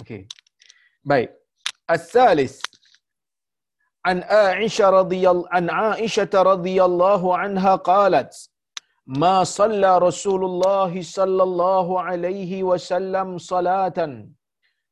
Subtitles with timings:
[0.00, 0.26] Okey.
[1.04, 1.30] Baik.
[1.94, 2.54] As-salis
[4.06, 8.50] عن عائشة رضي عن عائشة رضي الله عنها قالت
[9.06, 13.98] ما صلى رسول الله صلى الله عليه وسلم صلاة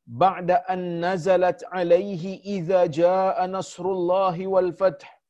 [0.07, 2.23] بعد أن نزلت عليه
[2.55, 5.21] إذا جاء نصر الله والفتح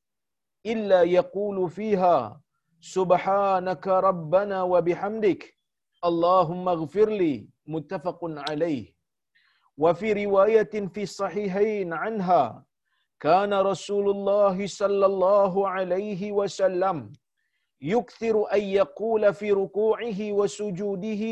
[0.66, 2.42] إلا يقول فيها
[2.82, 5.42] سبحانك ربنا وبحمدك
[6.05, 8.20] اللهم اغفر لي متفق
[8.50, 8.94] عليه
[9.80, 12.65] وفي رواية في الصحيحين عنها
[13.20, 17.12] كان رسول الله صلى الله عليه وسلم
[17.80, 21.24] يكثر أن يقول في ركوعه وسجوده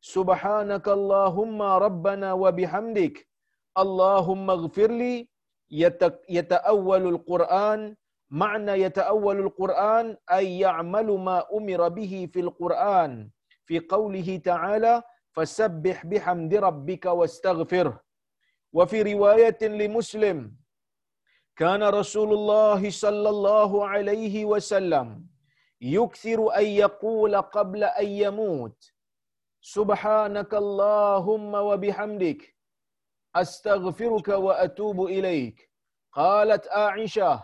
[0.00, 3.28] سبحانك اللهم ربنا وبحمدك
[3.78, 5.28] اللهم اغفر لي
[6.28, 7.96] يتأول القرآن
[8.30, 13.30] معنى يتأول القرآن أي يعمل ما أمر به في القرآن
[13.64, 18.03] في قوله تعالى فسبح بحمد ربك واستغفره.
[18.73, 20.55] وفي رواية لمسلم
[21.55, 25.27] كان رسول الله صلى الله عليه وسلم
[25.81, 28.93] يكثر أن يقول قبل أن يموت
[29.61, 32.55] سبحانك اللهم وبحمدك
[33.35, 35.71] أستغفرك وأتوب إليك.
[36.11, 37.43] قالت عائشة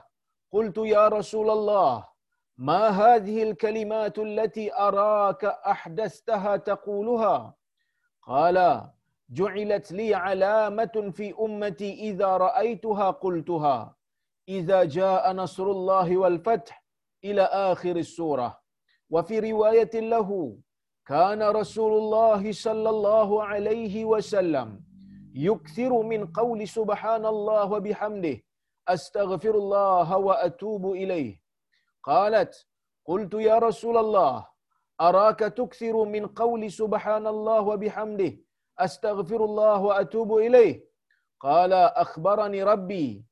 [0.52, 2.06] قلت يا رسول الله
[2.58, 7.56] ما هذه الكلمات التي أراك أحدثتها تقولها؟
[8.28, 8.90] قال
[9.30, 13.96] جعلت لي علامة في أمتي إذا رأيتها قلتها.
[14.50, 16.86] إذا جاء نصر الله والفتح
[17.24, 18.60] إلى آخر السورة.
[19.10, 20.58] وفي رواية له
[21.06, 24.84] كان رسول الله صلى الله عليه وسلم
[25.36, 28.38] يكثر من قول سبحان الله وبحمده
[28.88, 31.42] أستغفر الله وأتوب إليه.
[32.04, 32.68] قالت
[33.06, 34.53] قلت يا رسول الله
[35.02, 38.32] أراك تكثر من قول سبحان الله وبحمده
[38.80, 40.86] أستغفر الله وأتوب إليه.
[41.40, 43.26] قال أخبرني ربي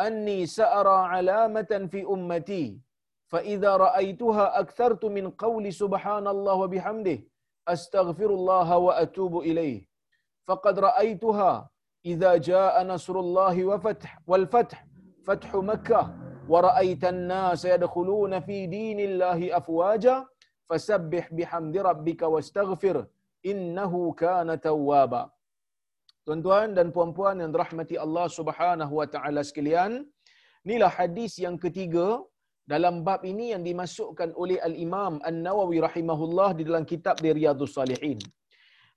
[0.00, 2.80] أني سأرى علامة في أمتي
[3.26, 7.18] فإذا رأيتها أكثرت من قول سبحان الله وبحمده
[7.68, 9.88] أستغفر الله وأتوب إليه.
[10.46, 11.70] فقد رأيتها
[12.06, 14.86] إذا جاء نصر الله وفتح والفتح
[15.26, 16.14] فتح مكة
[16.48, 20.26] ورأيت الناس يدخلون في دين الله أفواجا
[20.70, 22.96] fasabbih bihamdi rabbika wastaghfir
[23.52, 25.22] innahu kana tawwaba
[26.28, 29.92] Tuan-tuan dan puan-puan yang dirahmati Allah Subhanahu wa taala sekalian
[30.66, 32.06] inilah hadis yang ketiga
[32.72, 38.18] dalam bab ini yang dimasukkan oleh al-Imam An-Nawawi rahimahullah di dalam kitab di Riyadhus Salihin.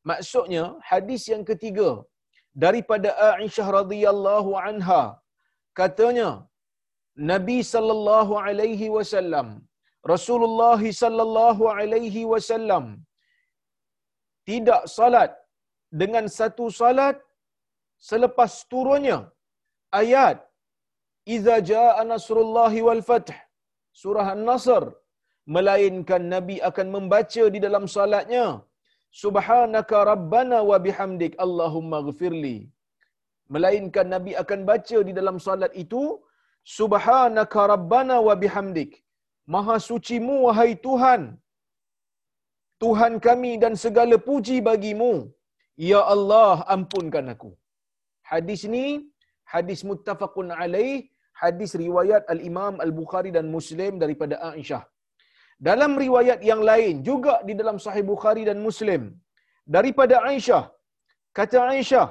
[0.10, 1.90] Maksudnya hadis yang ketiga
[2.64, 5.04] daripada Aisyah radhiyallahu anha
[5.80, 6.30] katanya
[7.32, 9.48] Nabi sallallahu alaihi wasallam
[10.14, 12.86] Rasulullah sallallahu alaihi wasallam
[14.50, 15.32] tidak salat
[16.02, 17.18] dengan satu salat
[18.10, 19.20] selepas turunnya
[20.02, 20.38] ayat
[21.36, 23.30] Iza jaa nasrullahi wal fath.
[24.02, 24.84] Surah An-Nasr
[25.56, 28.46] melainkan Nabi akan membaca di dalam salatnya
[29.22, 32.58] Subhanaka rabbana wa bihamdik Allahumma ghafirli
[33.54, 36.04] melainkan Nabi akan baca di dalam salat itu
[36.78, 39.01] Subhanaka rabbana wa bihamdik
[39.56, 41.22] Maha sucimu wahai Tuhan.
[42.84, 45.14] Tuhan kami dan segala puji bagimu.
[45.90, 47.52] Ya Allah ampunkan aku.
[48.32, 48.86] Hadis ini
[49.54, 50.94] hadis muttafaqun alaih
[51.42, 54.84] hadis riwayat al-Imam al-Bukhari dan Muslim daripada Aisyah.
[55.70, 59.02] Dalam riwayat yang lain juga di dalam sahih Bukhari dan Muslim.
[59.76, 60.64] Daripada Aisyah
[61.40, 62.08] kata Aisyah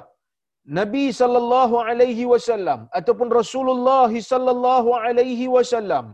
[0.79, 6.05] Nabi sallallahu alaihi wasallam ataupun Rasulullah sallallahu alaihi wasallam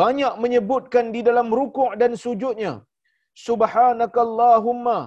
[0.00, 2.74] banyak menyebutkan di dalam rukuk dan sujudnya
[3.46, 4.98] subhanakallahumma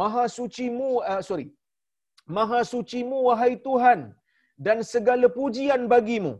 [0.00, 1.48] maha sucimu uh, sorry
[2.36, 4.00] maha sucimu wahai Tuhan
[4.66, 6.34] dan segala pujian bagimu.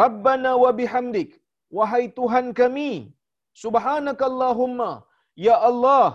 [0.00, 1.30] Rabbana wa bihamdik
[1.78, 2.90] wahai Tuhan kami
[3.62, 4.90] subhanakallahumma
[5.46, 6.06] ya Allah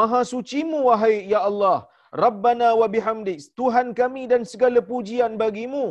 [0.00, 1.78] maha sucimu wahai ya Allah.
[2.24, 5.86] Rabbana wa bihamdik Tuhan kami dan segala pujian bagimu.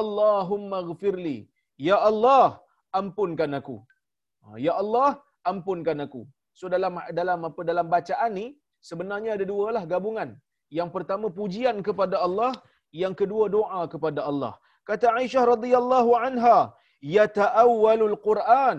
[0.00, 1.38] Allahumma ghafirli
[1.88, 2.58] ya Allah
[3.00, 3.76] ampunkan aku.
[4.44, 5.10] Ha, ya Allah
[5.50, 6.22] ampunkan aku.
[6.58, 8.46] So dalam dalam apa dalam bacaan ni
[8.88, 10.30] sebenarnya ada dua lah gabungan.
[10.78, 12.52] Yang pertama pujian kepada Allah.
[13.02, 14.52] Yang kedua doa kepada Allah.
[14.88, 16.58] Kata Aisyah radhiyallahu anha
[17.16, 18.78] yata'awwalul Quran.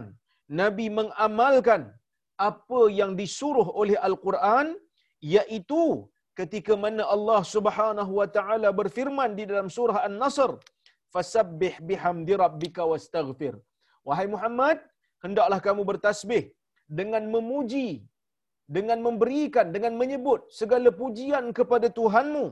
[0.61, 1.81] Nabi mengamalkan
[2.47, 4.67] apa yang disuruh oleh Al-Quran
[5.35, 5.83] iaitu
[6.39, 10.51] ketika mana Allah Subhanahu wa taala berfirman di dalam surah An-Nasr
[11.13, 13.53] fasabbih bihamdi rabbika wastaghfir
[14.07, 14.77] wahai Muhammad
[15.23, 16.43] hendaklah kamu bertasbih
[16.99, 17.87] dengan memuji
[18.75, 22.45] dengan memberikan dengan menyebut segala pujian kepada Tuhanmu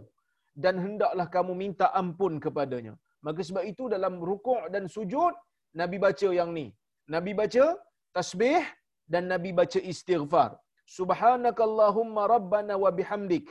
[0.64, 2.94] dan hendaklah kamu minta ampun kepadanya.
[3.26, 5.34] Maka sebab itu dalam rukuk dan sujud
[5.82, 6.66] Nabi baca yang ni.
[7.16, 7.66] Nabi baca
[8.16, 8.64] tasbih
[9.14, 10.52] dan Nabi baca istighfar.
[10.98, 13.48] Subhanakallahumma rabbana wa bihamdik.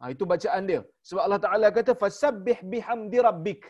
[0.00, 0.80] Ha, itu bacaan dia.
[1.08, 3.62] Sebab Allah Ta'ala kata, Fasabbih bihamdi rabbik.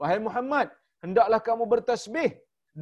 [0.00, 0.68] Wahai Muhammad,
[1.04, 2.30] hendaklah kamu bertasbih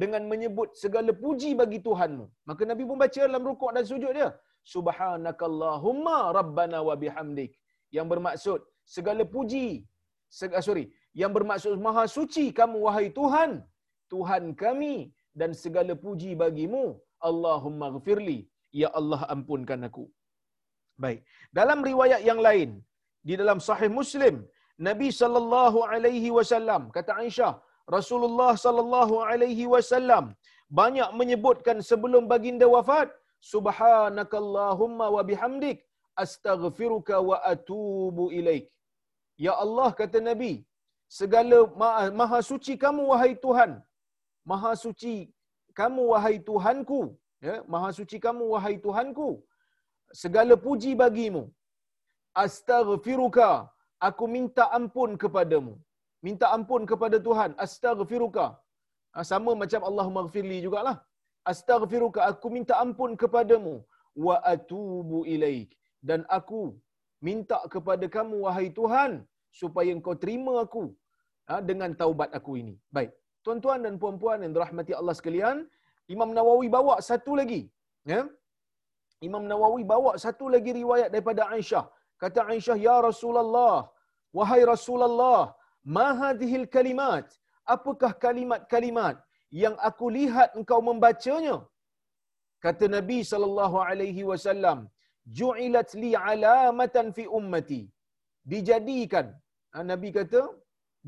[0.01, 2.25] dengan menyebut segala puji bagi Tuhanmu.
[2.49, 4.29] Maka Nabi pun baca dalam rukuk dan sujud dia.
[4.73, 7.51] Subhanakallahumma rabbana wa bihamdik.
[7.97, 8.59] Yang bermaksud,
[8.95, 9.67] segala puji.
[10.39, 10.85] Segala, sorry.
[11.21, 13.51] Yang bermaksud, maha suci kamu, wahai Tuhan.
[14.13, 14.95] Tuhan kami
[15.39, 16.85] dan segala puji bagimu.
[17.29, 18.39] Allahumma gfirli.
[18.81, 20.05] Ya Allah ampunkan aku.
[21.03, 21.19] Baik.
[21.59, 22.69] Dalam riwayat yang lain,
[23.27, 24.35] di dalam sahih Muslim,
[24.87, 27.53] Nabi sallallahu alaihi wasallam kata Aisyah,
[27.95, 30.25] Rasulullah sallallahu alaihi wasallam
[30.79, 33.09] banyak menyebutkan sebelum baginda wafat,
[33.53, 35.77] subhanakallahumma wa bihamdik
[36.23, 38.65] astaghfiruka wa atubu ilaik.
[39.45, 40.53] Ya Allah kata Nabi,
[41.19, 41.59] segala
[42.21, 43.71] maha suci kamu wahai Tuhan.
[44.51, 45.15] Maha suci
[45.79, 47.01] kamu wahai Tuhanku.
[47.47, 49.29] Ya, maha suci kamu wahai Tuhanku.
[50.21, 51.43] Segala puji bagimu
[52.43, 53.49] astaghfiruka
[54.07, 55.73] aku minta ampun kepadamu
[56.27, 57.51] minta ampun kepada Tuhan.
[57.65, 58.47] Astaghfiruka.
[59.13, 60.97] Ha, sama macam Allahumma ghfirli jugalah.
[61.51, 63.75] Astaghfiruka aku minta ampun kepadamu.
[64.25, 65.69] Wa atubu ilaik.
[66.09, 66.63] Dan aku
[67.27, 69.11] minta kepada kamu wahai Tuhan
[69.61, 70.85] supaya engkau terima aku
[71.49, 72.75] ha, dengan taubat aku ini.
[72.97, 73.11] Baik.
[73.45, 75.57] Tuan-tuan dan puan-puan yang dirahmati Allah sekalian
[76.13, 77.61] Imam Nawawi bawa satu lagi
[78.11, 78.21] ya.
[79.27, 81.85] Imam Nawawi bawa satu lagi riwayat daripada Aisyah.
[82.21, 83.75] Kata Aisyah, Ya Rasulullah,
[84.37, 85.39] wahai Rasulullah,
[85.95, 87.25] ma hadhil kalimat?
[87.75, 89.15] Apakah kalimat-kalimat
[89.63, 91.57] yang aku lihat engkau membacanya?
[92.65, 94.79] Kata Nabi sallallahu alaihi wasallam,
[95.39, 97.81] ju'ilat li alamatan fi ummati.
[98.51, 99.27] Dijadikan,
[99.71, 100.41] ha, Nabi kata,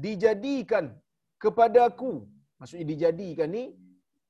[0.06, 0.86] dijadikan
[1.44, 2.14] kepada aku.
[2.60, 3.64] Maksudnya dijadikan ni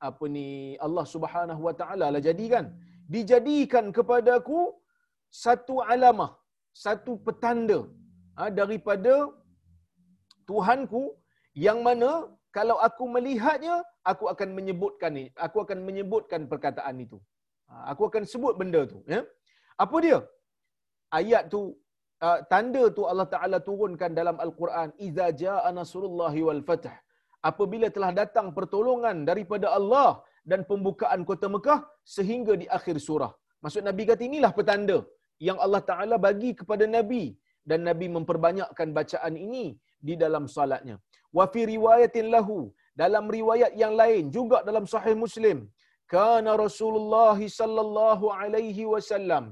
[0.09, 0.45] apa ni
[0.85, 2.65] Allah Subhanahu wa taala lah jadikan.
[3.15, 4.61] Dijadikan kepada aku
[5.43, 6.31] satu alamah
[6.83, 7.79] satu petanda
[8.37, 9.13] ha, daripada
[10.51, 11.03] Tuhanku
[11.65, 12.11] yang mana
[12.57, 13.75] kalau aku melihatnya
[14.11, 17.17] aku akan menyebutkan ni aku akan menyebutkan perkataan itu.
[17.69, 19.21] Ha, aku akan sebut benda tu ya.
[19.83, 20.19] Apa dia?
[21.19, 21.61] Ayat tu
[22.51, 26.89] tanda tu Allah Taala turunkan dalam al-Quran iza jaa nasrullahi wal fath.
[27.49, 30.09] Apabila telah datang pertolongan daripada Allah
[30.49, 31.79] dan pembukaan kota Mekah
[32.15, 33.31] sehingga di akhir surah.
[33.63, 34.97] Maksud nabi kata inilah petanda
[35.47, 37.23] yang Allah Taala bagi kepada nabi.
[37.69, 39.65] Dan nabi memperbanyakkan bacaan ini
[40.07, 40.95] di dalam salatnya.
[41.37, 42.57] Wa fi riwayatin lahu
[43.01, 45.57] dalam riwayat yang lain juga dalam sahih Muslim
[46.15, 49.45] kana Rasulullah sallallahu alaihi wasallam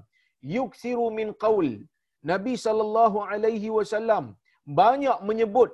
[0.56, 1.69] yuksiru min qaul
[2.31, 4.25] Nabi sallallahu alaihi wasallam
[4.81, 5.72] banyak menyebut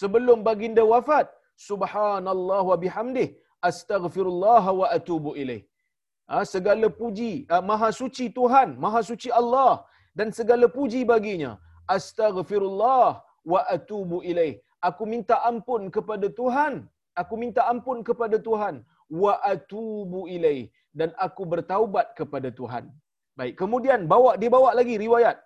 [0.00, 1.26] sebelum baginda wafat
[1.68, 3.28] subhanallah wa bihamdih
[3.70, 5.62] astaghfirullah wa atubu ilaih
[6.32, 9.72] Ha, segala puji, ha, maha suci Tuhan, maha suci Allah
[10.18, 11.52] dan segala puji baginya.
[11.96, 13.20] Astaghfirullah
[13.52, 14.54] wa atubu ilaih.
[14.88, 16.74] Aku minta ampun kepada Tuhan.
[17.22, 18.74] Aku minta ampun kepada Tuhan.
[19.22, 20.62] Wa atubu ilaih.
[20.98, 22.84] Dan aku bertaubat kepada Tuhan.
[23.38, 25.36] Baik, kemudian bawa dia bawa lagi riwayat.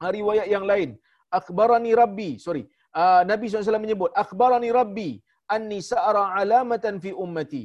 [0.00, 0.90] Ha, riwayat yang lain.
[1.38, 2.62] Akhbarani Rabbi, sorry.
[3.00, 5.10] Uh, Nabi SAW menyebut, Akhbarani Rabbi
[5.56, 7.64] anni sa'ara alamatan fi ummati.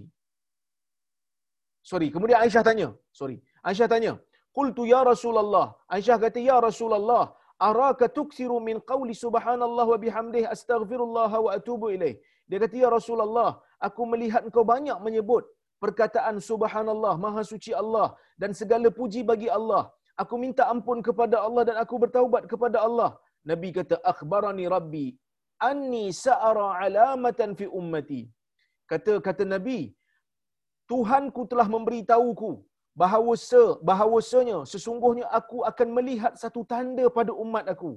[1.90, 2.90] Sorry, kemudian Aisyah tanya.
[3.20, 3.38] Sorry.
[3.70, 4.14] Aisyah tanya.
[4.58, 5.68] Qultu ya Rasulullah.
[5.96, 7.24] Aisyah kata, Ya Rasulullah,
[7.70, 12.16] araka tuksiru min qawli subhanallah wa bihamdih astaghfirullah wa atubu ilaih.
[12.50, 13.52] Dia kata, Ya Rasulullah,
[13.88, 15.44] aku melihat engkau banyak menyebut
[15.84, 18.08] perkataan subhanallah, maha suci Allah
[18.42, 19.84] dan segala puji bagi Allah.
[20.24, 23.12] Aku minta ampun kepada Allah dan aku bertaubat kepada Allah.
[23.44, 25.08] Nabi kata, akhbarani rabbi
[25.70, 28.22] anni sa'ara alamatan fi ummati.
[28.92, 29.80] Kata kata Nabi,
[30.92, 32.52] Tuhanku telah memberitahuku
[33.02, 37.94] bahawa se, bahawasanya sesungguhnya aku akan melihat satu tanda pada umat aku.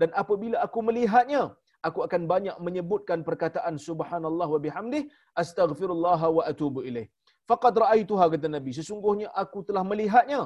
[0.00, 1.42] Dan apabila aku melihatnya
[1.88, 5.02] aku akan banyak menyebutkan perkataan subhanallah wa bihamdih
[5.42, 7.08] astaghfirullah wa atubu ilaih.
[7.50, 10.40] Faqad raaituha kata nabi sesungguhnya aku telah melihatnya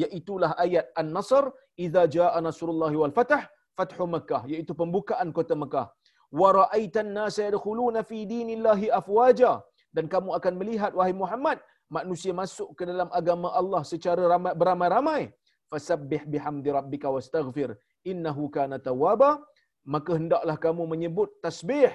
[0.00, 1.44] iaitu ayat an-nasr
[1.84, 3.34] idza jaa nasrullahi wal fath
[3.78, 5.86] fathu makkah iaitu pembukaan kota Mekah
[6.40, 9.52] wa raaitan nasa yadkhuluna fi dinillahi afwaja
[9.96, 11.58] dan kamu akan melihat wahai Muhammad
[11.96, 15.22] manusia masuk ke dalam agama Allah secara ramai, beramai-ramai
[15.70, 17.70] fasabbih bihamdi rabbika wastaghfir
[18.12, 19.30] innahu kana tawwaba
[19.94, 21.90] maka hendaklah kamu menyebut tasbih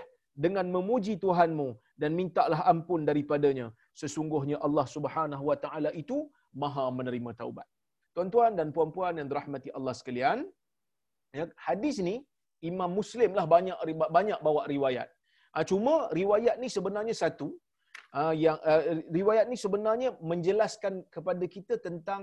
[0.45, 1.67] dengan memuji Tuhanmu
[2.01, 3.67] dan mintalah ampun daripadanya
[4.01, 6.17] sesungguhnya Allah Subhanahu wa taala itu
[6.63, 7.67] maha menerima taubat
[8.15, 10.37] tuan-tuan dan puan-puan yang dirahmati Allah sekalian,
[11.37, 12.15] ya, hadis ni
[12.69, 13.77] Imam Muslim lah banyak
[14.17, 15.09] banyak bawa riwayat.
[15.55, 17.47] Uh, cuma riwayat ni sebenarnya satu
[18.19, 18.83] uh, yang uh,
[19.17, 22.21] riwayat ni sebenarnya menjelaskan kepada kita tentang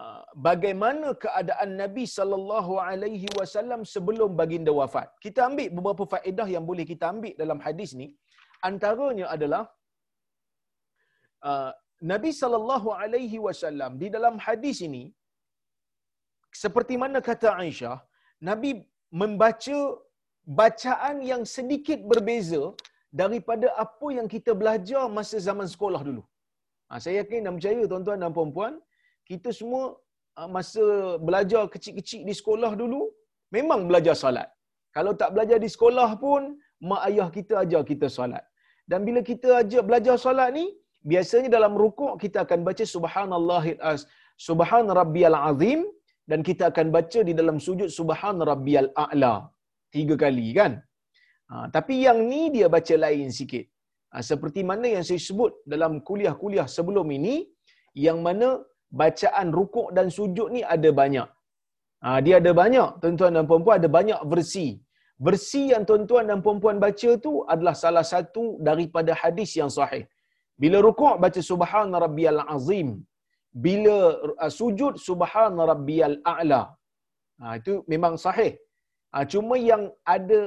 [0.00, 5.08] uh, bagaimana keadaan Nabi sallallahu alaihi wasallam sebelum baginda wafat.
[5.26, 8.08] Kita ambil beberapa faedah yang boleh kita ambil dalam hadis ni.
[8.70, 9.64] Antaranya adalah
[11.48, 11.72] uh,
[12.12, 15.04] Nabi sallallahu alaihi wasallam di dalam hadis ini
[16.62, 17.96] seperti mana kata Aisyah,
[18.48, 18.70] Nabi
[19.20, 19.78] membaca
[20.60, 22.62] bacaan yang sedikit berbeza
[23.20, 26.22] daripada apa yang kita belajar masa zaman sekolah dulu.
[26.88, 28.72] Ha, saya yakin dan percaya tuan-tuan dan puan-puan,
[29.30, 29.82] kita semua
[30.36, 30.84] ha, masa
[31.28, 33.00] belajar kecil-kecil di sekolah dulu,
[33.56, 34.48] memang belajar salat.
[34.96, 36.42] Kalau tak belajar di sekolah pun,
[36.90, 38.44] mak ayah kita ajar kita salat.
[38.90, 40.66] Dan bila kita ajar belajar salat ni,
[41.10, 43.64] biasanya dalam rukuk kita akan baca subhanallah
[44.48, 45.80] subhan rabbiyal azim
[46.30, 49.34] dan kita akan baca di dalam sujud subhan rabbiyal a'la
[49.94, 50.72] tiga kali kan
[51.50, 53.66] ha, tapi yang ni dia baca lain sikit.
[54.12, 57.34] Ha, seperti mana yang saya sebut dalam kuliah-kuliah sebelum ini
[58.06, 58.48] yang mana
[59.00, 61.28] bacaan rukuk dan sujud ni ada banyak.
[62.04, 64.68] Ha, dia ada banyak tuan-tuan dan puan-puan ada banyak versi.
[65.26, 70.04] Versi yang tuan-tuan dan puan-puan baca tu adalah salah satu daripada hadis yang sahih.
[70.62, 72.88] Bila rukuk baca subhan rabbiyal azim.
[73.64, 73.96] Bila
[74.44, 76.62] uh, sujud subhan rabbiyal a'la.
[77.40, 78.52] Ha, itu memang sahih.
[79.12, 79.84] Ha, cuma yang
[80.16, 80.40] ada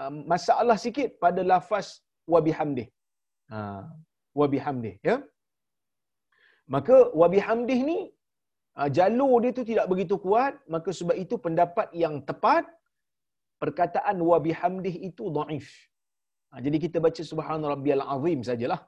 [0.00, 1.88] uh, masalah sikit pada lafaz
[2.32, 2.88] wa bihamdih.
[3.52, 3.58] Ha,
[4.40, 4.94] wa bihamdih.
[5.08, 5.16] Ya?
[6.74, 7.98] Maka wa bihamdih ni,
[8.78, 10.54] uh, jalur dia tu tidak begitu kuat.
[10.74, 12.64] Maka sebab itu pendapat yang tepat,
[13.62, 15.68] perkataan wa bihamdih itu da'if.
[16.50, 18.80] Ha, jadi kita baca subhan rabbiyal azim sajalah.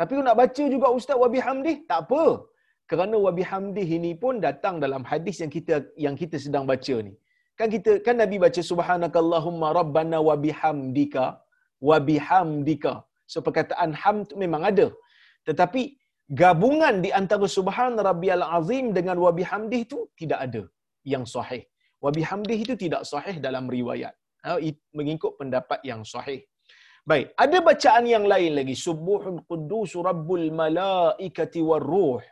[0.00, 2.48] Tapi nak baca juga Ustaz wa bihamdih, tak apa.
[2.90, 7.12] Kerana wa bihamdih ini pun datang dalam hadis yang kita yang kita sedang baca ni.
[7.62, 11.24] Kan kita kan Nabi baca subhanakallahumma rabbana wa bihamdika
[11.88, 12.94] wa bihamdika.
[13.32, 14.86] So perkataan hamd memang ada.
[15.48, 15.82] Tetapi
[16.40, 20.62] gabungan di antara subhan rabbiyal azim dengan wa bihamdih tu tidak ada
[21.12, 21.62] yang sahih.
[22.04, 24.14] Wa bihamdih itu tidak sahih dalam riwayat.
[24.42, 24.58] Ha,
[24.98, 26.40] mengikut pendapat yang sahih.
[27.10, 28.74] Baik, ada bacaan yang lain lagi.
[28.86, 32.22] Subuhun quddus rabbul malaikati war ruh.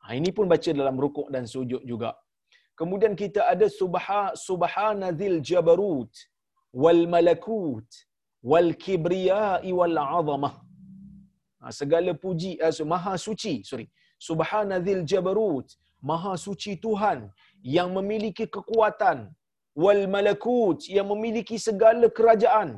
[0.00, 2.16] Ha, ini pun baca dalam rukuk dan sujud juga.
[2.80, 6.12] Kemudian kita ada subha, subhanazil jabarut
[6.82, 7.88] wal malakut
[8.50, 10.54] wal kibriyai wal azamah.
[11.60, 13.86] Ha, segala puji, uh, maha suci, sorry.
[14.28, 15.68] Subhanazil jabarut,
[16.10, 17.18] maha suci Tuhan
[17.76, 19.18] yang memiliki kekuatan.
[19.84, 22.68] Wal malakut, yang memiliki segala kerajaan.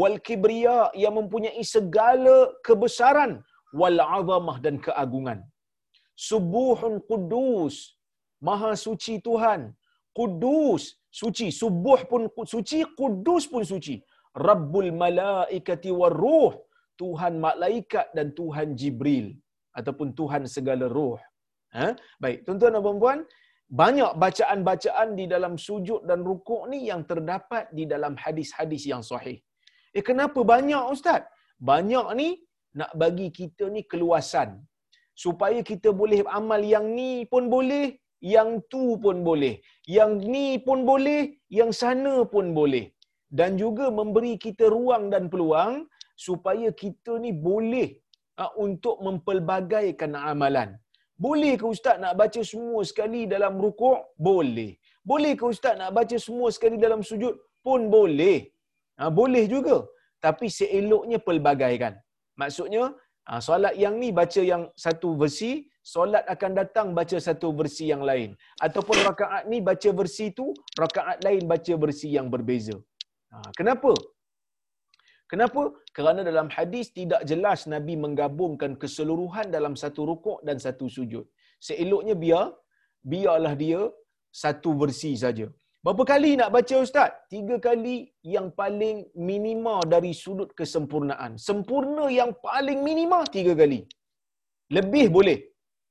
[0.00, 2.34] Wal kibriya, yang mempunyai segala
[2.66, 3.32] kebesaran.
[3.80, 5.40] Wal azamah dan keagungan.
[6.28, 7.74] Subuhun kudus,
[8.48, 9.60] Maha suci Tuhan.
[10.18, 10.82] Kudus,
[11.20, 11.46] suci.
[11.60, 12.22] Subuh pun
[12.54, 13.96] suci, kudus pun suci.
[14.48, 16.54] Rabbul malaikati war ruh.
[17.00, 19.26] Tuhan malaikat dan Tuhan Jibril.
[19.78, 21.18] Ataupun Tuhan segala ruh.
[21.76, 21.86] Ha?
[22.22, 23.20] Baik, tuan-tuan dan puan-puan.
[23.80, 29.38] Banyak bacaan-bacaan di dalam sujud dan rukuk ni yang terdapat di dalam hadis-hadis yang sahih.
[29.96, 31.22] Eh kenapa banyak Ustaz?
[31.70, 32.28] Banyak ni
[32.78, 34.50] nak bagi kita ni keluasan.
[35.24, 37.86] Supaya kita boleh amal yang ni pun boleh,
[38.34, 39.54] yang tu pun boleh,
[39.96, 41.20] yang ni pun boleh,
[41.58, 42.86] yang sana pun boleh.
[43.38, 45.86] Dan juga memberi kita ruang dan peluang
[46.26, 47.88] supaya kita ni boleh
[48.42, 50.70] uh, untuk mempelbagaikan amalan.
[51.24, 53.98] Boleh ke ustaz nak baca semua sekali dalam rukuk?
[54.28, 54.70] Boleh.
[55.10, 57.34] Boleh ke ustaz nak baca semua sekali dalam sujud?
[57.66, 58.38] Pun boleh.
[58.98, 59.76] Ha, boleh juga.
[60.24, 61.94] Tapi seeloknya pelbagaikan.
[62.40, 62.84] Maksudnya,
[63.28, 68.02] ha, solat yang ni baca yang satu versi, solat akan datang baca satu versi yang
[68.10, 68.30] lain
[68.66, 70.46] ataupun rakaat ni baca versi tu
[70.82, 72.76] rakaat lain baca versi yang berbeza
[73.32, 73.92] ha, kenapa
[75.32, 75.62] kenapa
[75.96, 81.24] kerana dalam hadis tidak jelas nabi menggabungkan keseluruhan dalam satu rukuk dan satu sujud
[81.68, 82.44] seeloknya biar
[83.12, 83.80] biarlah dia
[84.42, 85.48] satu versi saja
[85.84, 87.10] Berapa kali nak baca ustaz?
[87.32, 91.40] Tiga kali yang paling minima dari sudut kesempurnaan.
[91.40, 93.88] Sempurna yang paling minima tiga kali.
[94.76, 95.49] Lebih boleh.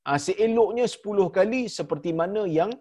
[0.10, 2.72] Ha, seeloknya 10 kali seperti mana yang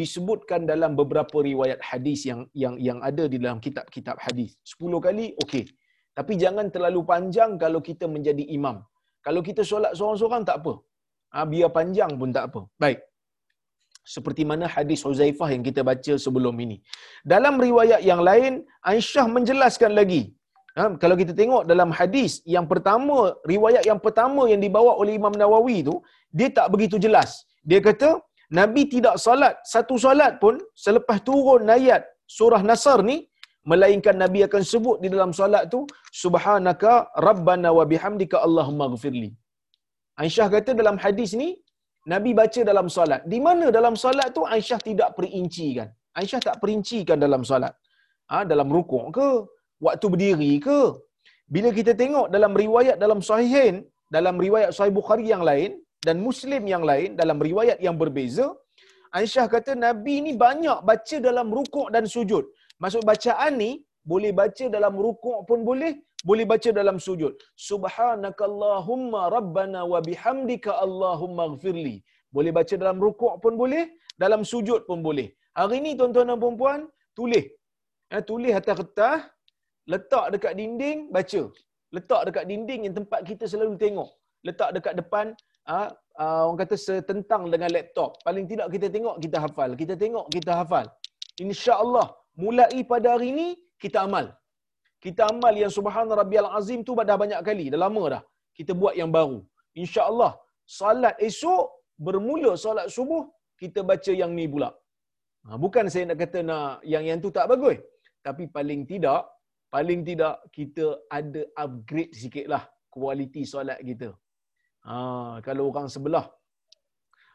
[0.00, 4.50] disebutkan dalam beberapa riwayat hadis yang yang yang ada di dalam kitab-kitab hadis.
[4.72, 5.64] 10 kali okey.
[6.18, 8.76] Tapi jangan terlalu panjang kalau kita menjadi imam.
[9.26, 10.74] Kalau kita solat seorang-seorang tak apa.
[11.32, 12.60] Ha, biar panjang pun tak apa.
[12.84, 13.00] Baik.
[14.14, 16.76] Seperti mana hadis Huzaifah yang kita baca sebelum ini.
[17.32, 18.60] Dalam riwayat yang lain,
[18.92, 20.22] Aisyah menjelaskan lagi
[20.78, 25.30] Ha, kalau kita tengok dalam hadis yang pertama, riwayat yang pertama yang dibawa oleh Imam
[25.40, 25.94] Nawawi tu,
[26.38, 27.30] dia tak begitu jelas.
[27.70, 28.08] Dia kata,
[28.58, 32.02] Nabi tidak salat satu salat pun selepas turun ayat
[32.36, 33.16] surah Nasr ni
[33.70, 35.80] melainkan Nabi akan sebut di dalam solat tu
[36.22, 36.92] subhanaka
[37.26, 39.30] rabbana wa bihamdika allahumma ghfirli.
[40.22, 41.48] Aisyah kata dalam hadis ni
[42.12, 43.20] Nabi baca dalam solat.
[43.32, 45.88] Di mana dalam solat tu Aisyah tidak perincikan.
[46.20, 47.74] Aisyah tak perincikan dalam solat.
[48.30, 49.28] Ha, dalam rukuk ke?
[49.86, 50.80] Waktu berdiri ke?
[51.54, 53.74] Bila kita tengok dalam riwayat dalam sahihin,
[54.16, 55.70] dalam riwayat sahih Bukhari yang lain
[56.06, 58.46] dan Muslim yang lain dalam riwayat yang berbeza,
[59.18, 62.44] Aisyah kata Nabi ni banyak baca dalam rukuk dan sujud.
[62.82, 63.70] Maksud bacaan ni
[64.12, 65.92] boleh baca dalam rukuk pun boleh,
[66.28, 67.32] boleh baca dalam sujud.
[67.68, 71.96] Subhanakallahumma rabbana wa bihamdika Allahumma ghafirli.
[72.36, 73.84] Boleh baca dalam rukuk pun boleh,
[74.22, 75.28] dalam sujud pun boleh.
[75.60, 76.80] Hari ni tuan-tuan dan puan-puan,
[77.18, 77.46] tulis.
[78.14, 79.20] Eh, tulis atas kertas,
[79.92, 81.42] letak dekat dinding, baca.
[81.94, 84.10] Letak dekat dinding yang tempat kita selalu tengok.
[84.46, 85.26] Letak dekat depan,
[85.72, 85.88] ah,
[86.22, 88.10] ah, orang kata setentang dengan laptop.
[88.26, 89.70] Paling tidak kita tengok, kita hafal.
[89.80, 90.86] Kita tengok, kita hafal.
[91.44, 92.06] InsyaAllah,
[92.44, 93.48] mulai pada hari ini
[93.82, 94.26] kita amal.
[95.04, 98.22] Kita amal yang subhana rabbiyal azim tu dah banyak kali, dah lama dah.
[98.58, 99.38] Kita buat yang baru.
[99.82, 100.32] Insya-Allah,
[100.78, 101.64] salat esok
[102.06, 103.22] bermula salat subuh
[103.62, 104.70] kita baca yang ni pula.
[105.44, 107.78] Ha, bukan saya nak kata nak yang yang tu tak bagus.
[108.26, 109.22] Tapi paling tidak,
[109.74, 110.86] paling tidak kita
[111.18, 112.62] ada upgrade sikitlah
[112.94, 114.08] kualiti solat kita.
[114.88, 114.94] Ha,
[115.46, 116.26] kalau orang sebelah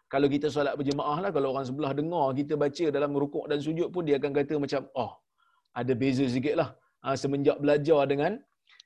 [0.10, 3.90] kalau kita solat berjemaah lah, kalau orang sebelah dengar kita baca dalam rukuk dan sujud
[3.94, 5.12] pun dia akan kata macam, oh,
[5.80, 6.70] ada beza sikit lah.
[7.06, 8.32] Ha, semenjak belajar dengan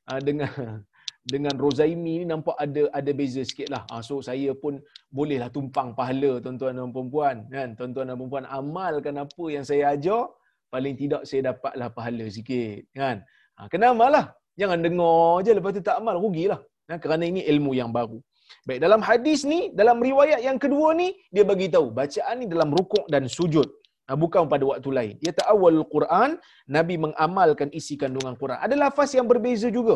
[0.08, 0.52] ha, dengan
[1.34, 3.82] dengan Rozaimi ni nampak ada ada beza sikit lah.
[3.90, 4.84] Ha, so saya pun
[5.18, 7.48] bolehlah tumpang pahala tuan-tuan dan puan-puan.
[7.56, 7.70] Kan?
[7.80, 10.28] Tuan-tuan dan puan-puan amalkan apa yang saya ajar,
[10.68, 12.84] paling tidak saya dapatlah pahala sikit.
[13.00, 13.24] Kan?
[13.56, 14.26] Ha, kena amal lah.
[14.60, 16.60] Jangan dengar je lepas tu tak amal, rugilah.
[16.92, 18.20] Ha, kerana ini ilmu yang baru.
[18.68, 22.70] Baik, dalam hadis ni, dalam riwayat yang kedua ni, dia bagi tahu bacaan ni dalam
[22.78, 23.68] rukuk dan sujud.
[24.08, 25.14] Nah, bukan pada waktu lain.
[25.24, 26.30] Dia tak awal Quran,
[26.76, 28.60] Nabi mengamalkan isi kandungan Quran.
[28.66, 29.96] Ada lafaz yang berbeza juga.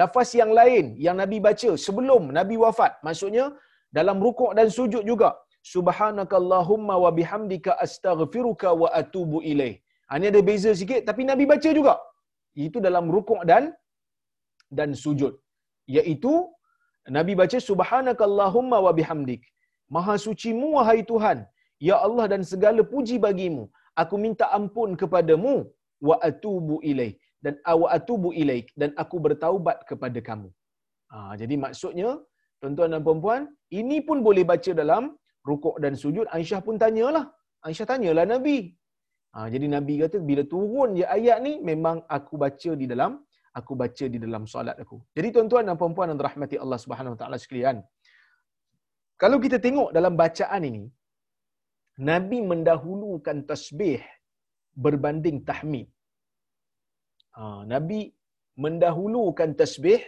[0.00, 2.92] Lafaz yang lain yang Nabi baca sebelum Nabi wafat.
[3.06, 3.46] Maksudnya,
[3.98, 5.30] dalam rukuk dan sujud juga.
[5.72, 9.76] Subhanakallahumma wa bihamdika astaghfiruka wa atubu ilaih.
[10.16, 11.94] Ini ada beza sikit, tapi Nabi baca juga.
[12.66, 13.64] Itu dalam rukuk dan
[14.78, 15.36] dan sujud.
[15.96, 16.32] Iaitu
[17.16, 19.42] Nabi baca subhanakallahumma wa bihamdik.
[19.94, 21.38] Maha sucimu wahai Tuhan.
[21.88, 23.64] Ya Allah dan segala puji bagimu.
[24.02, 25.54] Aku minta ampun kepadamu
[26.08, 27.12] wa atubu ilaih
[27.44, 30.48] dan wa atubu ilaik dan aku bertaubat kepada kamu.
[31.12, 32.10] Ha, jadi maksudnya
[32.60, 33.42] tuan-tuan dan puan-puan,
[33.80, 35.04] ini pun boleh baca dalam
[35.48, 36.26] rukuk dan sujud.
[36.36, 37.24] Aisyah pun tanyalah.
[37.66, 38.58] Aisyah tanyalah Nabi.
[39.34, 43.12] Ha, jadi Nabi kata bila turun je ayat ni memang aku baca di dalam
[43.58, 44.96] aku baca di dalam solat aku.
[45.16, 47.76] Jadi tuan-tuan dan puan-puan yang dirahmati Allah Subhanahu Wa Taala sekalian,
[49.22, 50.84] kalau kita tengok dalam bacaan ini,
[52.10, 54.00] Nabi mendahulukan tasbih
[54.84, 55.86] berbanding tahmid.
[57.36, 58.00] Ha, Nabi
[58.64, 60.00] mendahulukan tasbih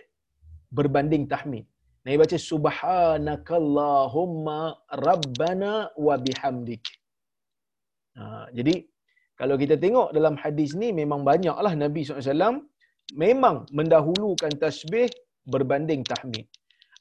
[0.78, 1.64] berbanding tahmid.
[2.04, 4.58] Nabi baca subhanakallahumma
[5.06, 5.72] rabbana
[6.06, 6.84] wa bihamdik.
[8.18, 8.22] Ha,
[8.56, 8.74] jadi
[9.40, 12.56] kalau kita tengok dalam hadis ni memang banyaklah Nabi SAW
[13.12, 15.10] memang mendahulukan tasbih
[15.44, 16.48] berbanding tahmid.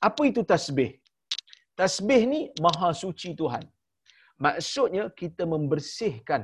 [0.04, 1.00] Apa itu tasbih?
[1.80, 3.64] Tasbih ni maha suci Tuhan.
[4.38, 6.44] Maksudnya kita membersihkan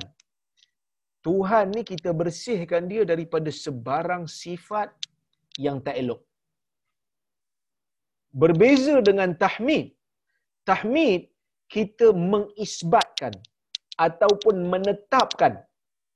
[1.26, 4.88] Tuhan ni kita bersihkan dia daripada sebarang sifat
[5.60, 6.20] yang tak elok.
[8.32, 9.92] Berbeza dengan tahmid.
[10.64, 11.28] Tahmid
[11.68, 13.36] kita mengisbatkan
[14.06, 15.60] ataupun menetapkan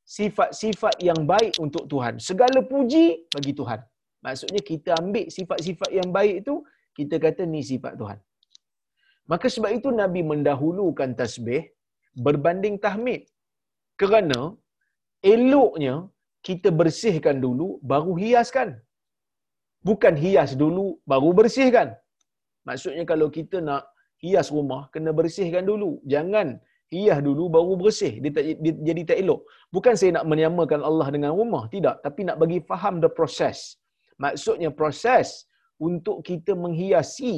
[0.05, 2.21] sifat-sifat yang baik untuk Tuhan.
[2.29, 3.81] Segala puji bagi Tuhan.
[4.25, 6.55] Maksudnya kita ambil sifat-sifat yang baik itu,
[6.97, 8.19] kita kata ni sifat Tuhan.
[9.33, 11.63] Maka sebab itu Nabi mendahulukan tasbih
[12.27, 13.25] berbanding tahmid.
[14.01, 14.41] Kerana
[15.25, 15.95] eloknya
[16.45, 18.69] kita bersihkan dulu baru hiaskan.
[19.89, 21.89] Bukan hias dulu baru bersihkan.
[22.69, 23.85] Maksudnya kalau kita nak
[24.25, 25.91] hias rumah, kena bersihkan dulu.
[26.13, 26.61] Jangan
[26.95, 29.41] hias dulu baru bersih dia, tak, dia jadi tak elok.
[29.75, 31.97] Bukan saya nak menyamakan Allah dengan rumah tidak.
[32.05, 33.59] Tapi nak bagi faham the process.
[34.25, 35.29] Maksudnya proses
[35.89, 37.35] untuk kita menghiasi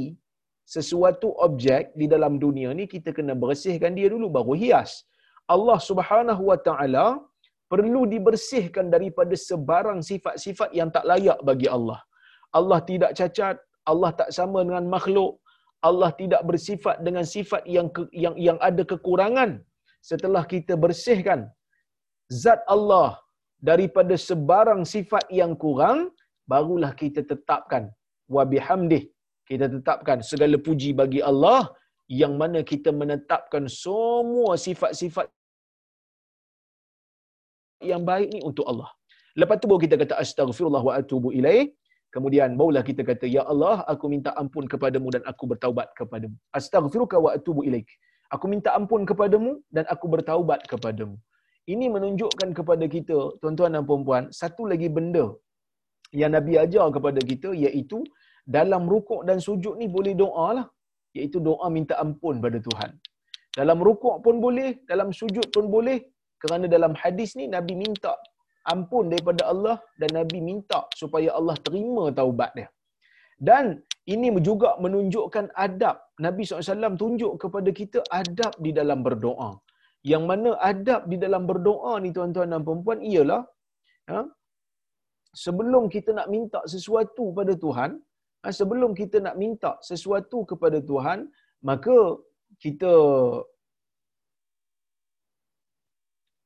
[0.74, 4.90] sesuatu objek di dalam dunia ni kita kena bersihkan dia dulu baru hias.
[5.54, 7.06] Allah Subhanahu wa taala
[7.72, 12.00] perlu dibersihkan daripada sebarang sifat-sifat yang tak layak bagi Allah.
[12.58, 13.56] Allah tidak cacat
[13.90, 15.32] Allah tak sama dengan makhluk
[15.88, 19.50] Allah tidak bersifat dengan sifat yang ke, yang yang ada kekurangan
[20.10, 21.40] setelah kita bersihkan
[22.42, 23.08] zat Allah
[23.70, 25.98] daripada sebarang sifat yang kurang
[26.52, 27.84] barulah kita tetapkan
[28.34, 29.02] wa bihamdih
[29.50, 31.60] kita tetapkan segala puji bagi Allah
[32.20, 35.26] yang mana kita menetapkan semua sifat-sifat
[37.90, 38.90] yang baik ni untuk Allah.
[39.40, 41.64] Lepas tu baru kita kata astaghfirullah wa atubu ilaih.
[42.16, 46.36] Kemudian barulah kita kata ya Allah aku minta ampun kepadamu dan aku bertaubat kepadamu.
[46.58, 47.88] Astaghfiruka wa atubu ilaik.
[48.34, 51.16] Aku minta ampun kepadamu dan aku bertaubat kepadamu.
[51.72, 55.26] Ini menunjukkan kepada kita tuan-tuan dan puan-puan satu lagi benda
[56.20, 57.98] yang Nabi ajar kepada kita iaitu
[58.56, 60.66] dalam rukuk dan sujud ni boleh doa lah.
[61.18, 62.90] Iaitu doa minta ampun pada Tuhan.
[63.58, 65.98] Dalam rukuk pun boleh, dalam sujud pun boleh.
[66.42, 68.12] Kerana dalam hadis ni Nabi minta
[68.72, 72.68] ampun daripada Allah dan Nabi minta supaya Allah terima taubat dia.
[73.48, 73.64] Dan
[74.14, 75.96] ini juga menunjukkan adab.
[76.26, 79.50] Nabi SAW tunjuk kepada kita adab di dalam berdoa.
[80.10, 83.42] Yang mana adab di dalam berdoa ni tuan-tuan dan perempuan ialah
[84.10, 84.22] ha,
[85.44, 87.90] sebelum kita nak minta sesuatu pada Tuhan,
[88.42, 91.18] ha, sebelum kita nak minta sesuatu kepada Tuhan,
[91.70, 91.96] maka
[92.64, 92.92] kita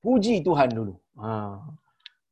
[0.04, 0.94] puji Tuhan dulu.
[1.22, 1.32] Ha.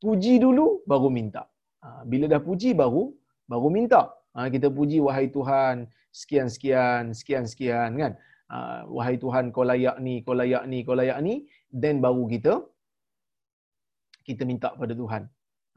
[0.03, 1.43] Puji dulu baru minta.
[1.83, 2.03] Ha.
[2.11, 3.03] Bila dah puji baru
[3.51, 4.01] baru minta.
[4.35, 4.47] Ha.
[4.53, 5.87] Kita puji wahai Tuhan
[6.19, 8.13] sekian sekian sekian sekian kan.
[8.51, 8.57] Ha.
[8.97, 11.33] Wahai Tuhan kau layak ni, kau layak ni, kau layak ni,
[11.83, 12.53] then baru kita
[14.27, 15.23] kita minta pada Tuhan.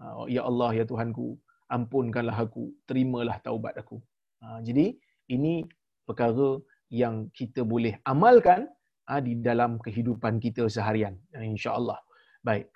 [0.00, 0.04] Ha.
[0.36, 1.38] Ya Allah ya Tuhanku,
[1.76, 3.98] ampunkanlah aku, terimalah taubat aku.
[4.42, 4.62] Ha.
[4.66, 4.86] Jadi
[5.34, 5.66] ini
[6.06, 6.60] perkara
[6.92, 8.68] yang kita boleh amalkan
[9.08, 11.16] ha, di dalam kehidupan kita seharian.
[11.32, 11.98] InsyaAllah.
[12.44, 12.68] Baik.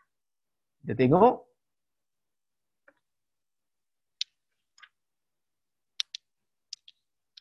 [0.87, 1.35] Kita tengok.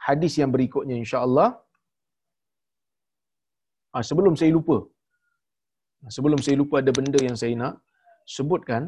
[0.07, 1.49] Hadis yang berikutnya insyaAllah.
[3.93, 4.77] Ha, sebelum saya lupa.
[6.15, 7.75] Sebelum saya lupa ada benda yang saya nak
[8.35, 8.83] sebutkan.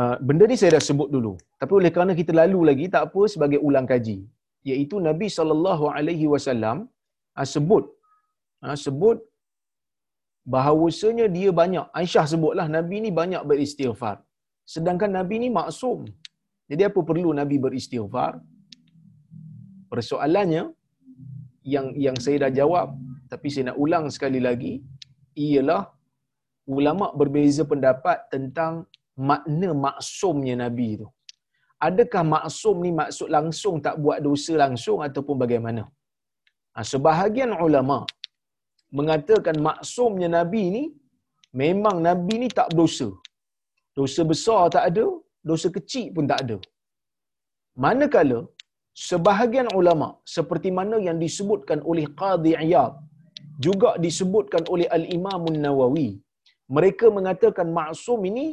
[0.00, 1.32] Uh, benda ni saya dah sebut dulu.
[1.62, 4.18] Tapi oleh kerana kita lalu lagi, tak apa sebagai ulang kaji.
[4.68, 6.84] Iaitu Nabi SAW
[7.36, 7.84] ha, sebut
[8.64, 9.16] ha, sebut
[10.54, 14.16] bahawasanya dia banyak Aisyah sebutlah Nabi ni banyak beristighfar
[14.74, 16.00] sedangkan Nabi ni maksum
[16.70, 18.32] jadi apa perlu Nabi beristighfar
[19.92, 20.64] persoalannya
[21.74, 22.88] yang yang saya dah jawab
[23.32, 24.72] tapi saya nak ulang sekali lagi
[25.46, 25.82] ialah
[26.76, 28.74] ulama berbeza pendapat tentang
[29.28, 31.06] makna maksumnya Nabi itu.
[31.86, 35.82] Adakah maksum ni maksud langsung tak buat dosa langsung ataupun bagaimana?
[36.74, 37.98] Ha, sebahagian ulama
[38.98, 40.84] mengatakan maksumnya Nabi ni
[41.62, 43.08] memang Nabi ni tak berdosa.
[43.98, 45.06] Dosa besar tak ada,
[45.50, 46.56] dosa kecil pun tak ada.
[47.84, 48.40] Manakala
[49.08, 52.92] sebahagian ulama seperti mana yang disebutkan oleh Qadhi Iyad
[53.66, 56.10] juga disebutkan oleh Al-Imam Nawawi
[56.76, 58.46] mereka mengatakan maksum ini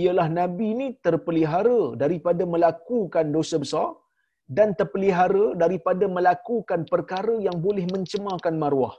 [0.00, 3.88] ialah Nabi ini terpelihara daripada melakukan dosa besar
[4.56, 8.94] dan terpelihara daripada melakukan perkara yang boleh mencemarkan maruah.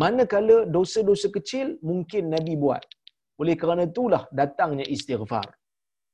[0.00, 2.84] Manakala dosa-dosa kecil mungkin Nabi buat.
[3.40, 5.48] Oleh kerana itulah datangnya istighfar.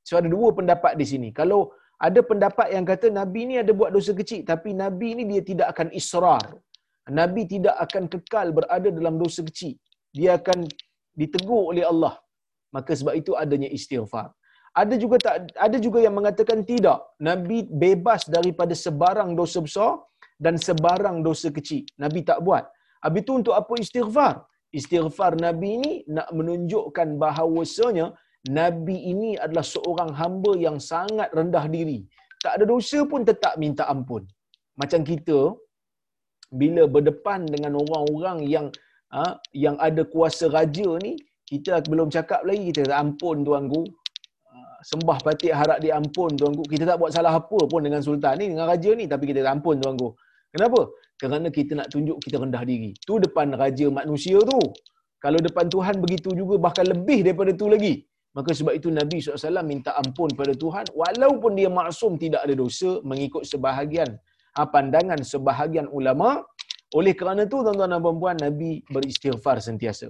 [0.08, 1.28] So ada dua pendapat di sini.
[1.38, 1.60] Kalau
[2.06, 5.68] ada pendapat yang kata Nabi ni ada buat dosa kecil tapi Nabi ni dia tidak
[5.74, 6.44] akan israr.
[7.20, 9.74] Nabi tidak akan kekal berada dalam dosa kecil.
[10.18, 10.58] Dia akan
[11.20, 12.14] ditegur oleh Allah.
[12.74, 14.28] Maka sebab itu adanya istighfar.
[14.80, 15.34] Ada juga tak
[15.66, 16.98] ada juga yang mengatakan tidak.
[17.28, 19.92] Nabi bebas daripada sebarang dosa besar
[20.44, 21.82] dan sebarang dosa kecil.
[22.02, 22.64] Nabi tak buat.
[23.04, 24.34] Habis itu untuk apa istighfar?
[24.78, 28.06] Istighfar Nabi ini nak menunjukkan bahawasanya
[28.60, 31.98] Nabi ini adalah seorang hamba yang sangat rendah diri.
[32.44, 34.22] Tak ada dosa pun tetap minta ampun.
[34.80, 35.38] Macam kita
[36.60, 38.66] bila berdepan dengan orang-orang yang
[39.14, 41.12] ha, yang ada kuasa raja ni,
[41.50, 43.88] kita belum cakap lagi kita ampun tuan guru
[44.82, 46.62] sembah patik harap diampun tuanku.
[46.72, 49.82] Kita tak buat salah apa pun dengan sultan ni, dengan raja ni tapi kita ampun
[49.82, 50.14] tuanku.
[50.54, 50.80] Kenapa?
[51.20, 52.90] Kerana kita nak tunjuk kita rendah diri.
[53.08, 54.60] Tu depan raja manusia tu.
[55.24, 57.94] Kalau depan Tuhan begitu juga bahkan lebih daripada tu lagi.
[58.36, 62.90] Maka sebab itu Nabi SAW minta ampun pada Tuhan walaupun dia maksum tidak ada dosa
[63.10, 64.10] mengikut sebahagian
[64.54, 66.30] ha, pandangan sebahagian ulama.
[66.98, 70.08] Oleh kerana tu tuan-tuan dan puan Nabi beristighfar sentiasa.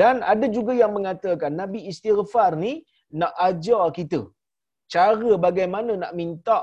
[0.00, 2.84] Dan ada juga yang mengatakan Nabi istighfar ni
[3.20, 4.20] nak ajar kita
[4.94, 6.58] cara bagaimana nak minta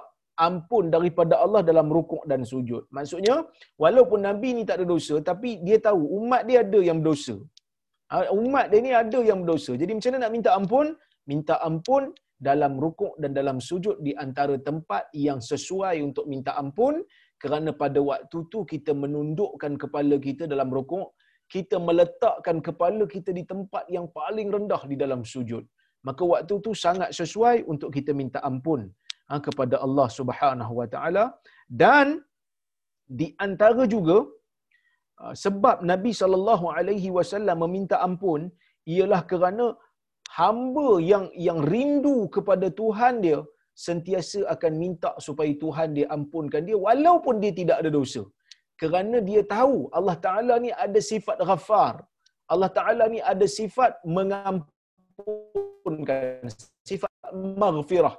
[0.48, 2.84] ampun daripada Allah dalam rukuk dan sujud.
[2.98, 3.36] Maksudnya,
[3.84, 7.36] walaupun Nabi ni tak ada dosa, tapi dia tahu umat dia ada yang berdosa.
[8.12, 9.72] Ha, umat dia ni ada yang berdosa.
[9.82, 10.88] Jadi macam mana nak minta ampun?
[11.32, 12.04] Minta ampun
[12.50, 16.96] dalam rukuk dan dalam sujud di antara tempat yang sesuai untuk minta ampun
[17.44, 21.08] kerana pada waktu tu kita menundukkan kepala kita dalam rukuk,
[21.56, 25.64] kita meletakkan kepala kita di tempat yang paling rendah di dalam sujud
[26.08, 28.88] maka waktu itu sangat sesuai untuk kita minta ampun
[29.46, 31.24] kepada Allah Subhanahu Wa Taala
[31.84, 32.08] dan
[33.20, 34.18] di antara juga
[35.22, 38.42] uh, sebab Nabi sallallahu alaihi wasallam meminta ampun
[38.96, 39.66] ialah kerana
[40.40, 43.40] hamba yang yang rindu kepada Tuhan dia
[43.88, 48.24] sentiasa akan minta supaya Tuhan dia ampunkan dia walaupun dia tidak ada dosa.
[48.82, 51.96] Kerana dia tahu Allah Taala ni ada sifat ghafar.
[52.54, 56.44] Allah Taala ni ada sifat mengampunkan,
[56.90, 57.12] sifat
[57.62, 58.16] maghfirah.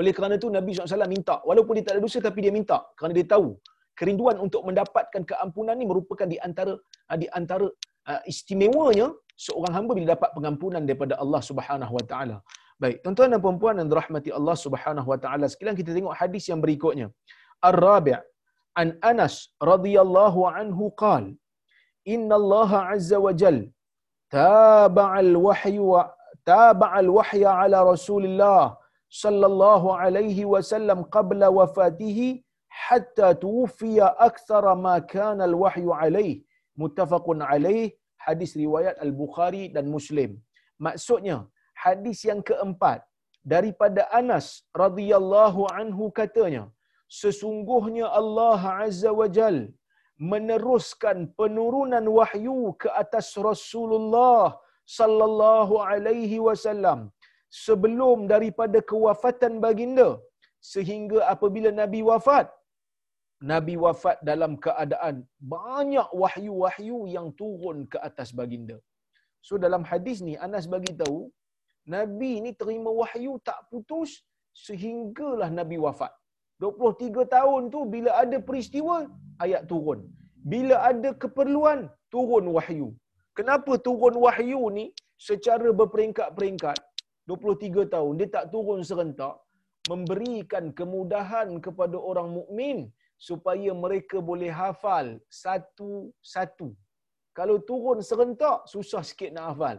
[0.00, 3.12] Oleh kerana itu Nabi SAW minta, walaupun dia tak ada dosa tapi dia minta kerana
[3.18, 3.48] dia tahu
[3.98, 6.74] kerinduan untuk mendapatkan keampunan ni merupakan di antara
[7.22, 7.66] di antara
[8.10, 9.06] uh, istimewanya
[9.46, 12.36] seorang hamba bila dapat pengampunan daripada Allah Subhanahu Wa Taala.
[12.82, 16.60] Baik, tuan-tuan dan puan-puan yang dirahmati Allah Subhanahu Wa Taala, sekalian kita tengok hadis yang
[16.64, 17.06] berikutnya.
[17.70, 18.16] Ar-Rabi'
[18.82, 19.34] an Anas
[19.72, 21.24] radhiyallahu anhu qal
[22.14, 23.58] Inna Allah azza wa jal
[24.32, 26.08] taba'al wahyu wa
[26.50, 28.79] taba'al wahya ala Rasulillah
[29.22, 32.28] sallallahu alaihi wasallam qabla wafatihi
[32.86, 36.40] hatta tuwfiya akthara ma kana al-wahyu alaihi
[36.82, 37.92] muttafaqun alaihi
[38.26, 40.30] hadis riwayat Al-Bukhari dan Muslim.
[40.86, 41.36] Maksudnya,
[41.84, 43.00] hadis yang keempat
[43.52, 44.46] daripada Anas
[44.82, 46.64] radhiyallahu anhu katanya,
[47.20, 49.58] sesungguhnya Allah Azza wa Jal
[50.32, 54.44] meneruskan penurunan wahyu ke atas Rasulullah
[54.98, 57.08] sallallahu alaihi wasallam
[57.50, 60.08] sebelum daripada kewafatan baginda
[60.72, 62.46] sehingga apabila Nabi wafat
[63.52, 68.76] Nabi wafat dalam keadaan banyak wahyu-wahyu yang turun ke atas baginda.
[69.46, 71.20] So dalam hadis ni Anas bagi tahu
[71.94, 74.10] Nabi ni terima wahyu tak putus
[74.66, 76.12] sehinggalah Nabi wafat.
[76.60, 78.96] 23 tahun tu bila ada peristiwa
[79.44, 80.00] ayat turun.
[80.52, 82.88] Bila ada keperluan turun wahyu.
[83.38, 84.84] Kenapa turun wahyu ni
[85.28, 86.76] secara berperingkat-peringkat
[87.30, 89.34] 23 tahun dia tak turun serentak
[89.90, 92.78] memberikan kemudahan kepada orang mukmin
[93.28, 95.06] supaya mereka boleh hafal
[95.42, 96.68] satu-satu.
[97.38, 99.76] Kalau turun serentak, susah sikit nak hafal.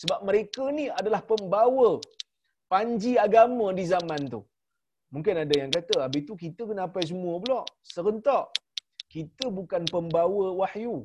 [0.00, 1.90] Sebab mereka ni adalah pembawa
[2.72, 4.40] panji agama di zaman tu.
[5.14, 7.60] Mungkin ada yang kata, habis tu kita kena hafal semua pula.
[7.94, 8.46] Serentak.
[9.14, 10.96] Kita bukan pembawa wahyu.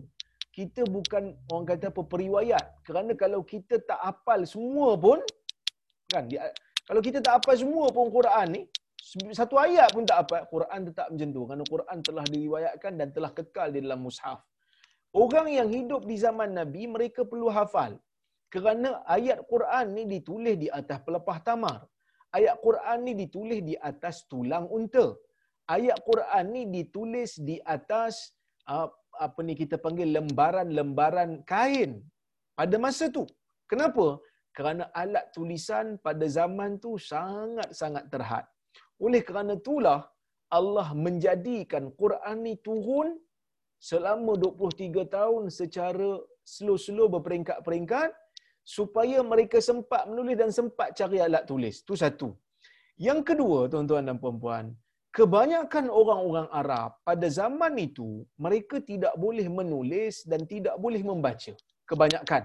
[0.54, 2.66] Kita bukan orang kata apa periwayat.
[2.86, 5.20] Kerana kalau kita tak hafal semua pun,
[6.14, 6.30] kan?
[6.86, 8.62] Kalau kita tak hafal semua pun Quran ni,
[9.40, 13.32] satu ayat pun tak apa Quran tetap macam tu kerana Quran telah diriwayatkan dan telah
[13.38, 14.40] kekal di dalam mushaf
[15.24, 18.00] orang yang hidup di zaman nabi mereka perlu hafal
[18.54, 21.80] kerana ayat Quran ni ditulis di atas pelepah tamar
[22.32, 25.06] ayat Quran ni ditulis di atas tulang unta
[25.76, 28.34] ayat Quran ni ditulis di atas
[28.72, 28.88] uh,
[29.26, 31.92] apa ni kita panggil lembaran-lembaran kain
[32.60, 33.24] pada masa tu
[33.72, 34.06] kenapa
[34.58, 38.46] kerana alat tulisan pada zaman tu sangat-sangat terhad
[39.06, 40.00] oleh kerana itulah
[40.58, 43.18] Allah menjadikan Quran ni turun
[43.90, 46.10] selama 23 tahun secara
[46.54, 48.10] slow-slow berperingkat-peringkat
[48.76, 51.84] supaya mereka sempat menulis dan sempat cari alat tulis.
[51.84, 52.30] Itu satu.
[53.08, 54.66] Yang kedua, tuan-tuan dan puan-puan,
[55.18, 58.10] kebanyakan orang-orang Arab pada zaman itu
[58.46, 61.54] mereka tidak boleh menulis dan tidak boleh membaca.
[61.90, 62.44] Kebanyakan.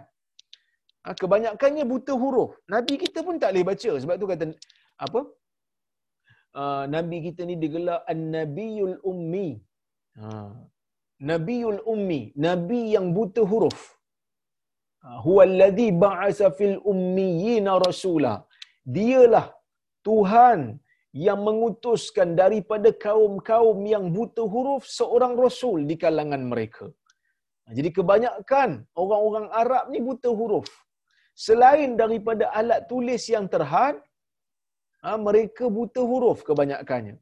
[1.04, 2.52] Ha, kebanyakannya buta huruf.
[2.74, 3.90] Nabi kita pun tak boleh baca.
[4.02, 4.46] Sebab tu kata
[5.06, 5.20] apa?
[6.60, 9.48] uh, nabi kita ni digelar an-nabiyul ummi.
[10.20, 10.28] Ha.
[11.30, 13.78] Nabiyul ummi, nabi yang buta huruf.
[15.24, 15.44] Huwa
[16.04, 18.34] ba'asa fil ummiyina rasula.
[18.96, 19.46] Dialah
[20.06, 20.60] Tuhan
[21.12, 26.86] yang mengutuskan daripada kaum-kaum yang buta huruf seorang rasul di kalangan mereka.
[27.64, 30.68] Ha, jadi kebanyakan orang-orang Arab ni buta huruf.
[31.32, 33.96] Selain daripada alat tulis yang terhad,
[35.04, 37.16] ha, mereka buta huruf kebanyakannya.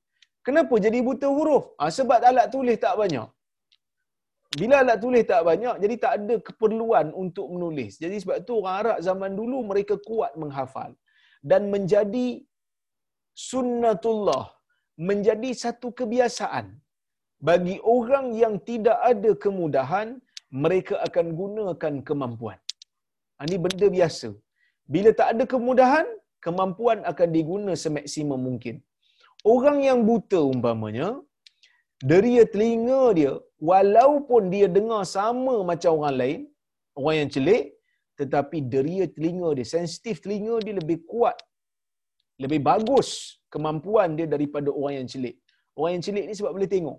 [0.47, 1.65] Kenapa jadi buta huruf?
[1.79, 3.29] Ha, sebab alat tulis tak banyak.
[4.57, 7.99] Bila alat tulis tak banyak, jadi tak ada keperluan untuk menulis.
[8.03, 10.91] Jadi sebab tu orang Arab zaman dulu mereka kuat menghafal.
[11.51, 12.43] Dan menjadi
[13.51, 14.45] sunnatullah.
[15.09, 16.67] Menjadi satu kebiasaan.
[17.49, 20.09] Bagi orang yang tidak ada kemudahan,
[20.65, 22.59] mereka akan gunakan kemampuan.
[23.45, 24.29] Ini ha, benda biasa.
[24.95, 26.07] Bila tak ada kemudahan,
[26.45, 28.77] kemampuan akan diguna semaksimum mungkin.
[29.55, 31.09] Orang yang buta umpamanya,
[32.11, 33.33] deria telinga dia,
[33.71, 36.41] walaupun dia dengar sama macam orang lain,
[36.99, 37.65] orang yang celik,
[38.21, 41.37] tetapi deria telinga dia, sensitif telinga dia lebih kuat,
[42.43, 43.09] lebih bagus
[43.55, 45.37] kemampuan dia daripada orang yang celik.
[45.79, 46.99] Orang yang celik ni sebab boleh tengok.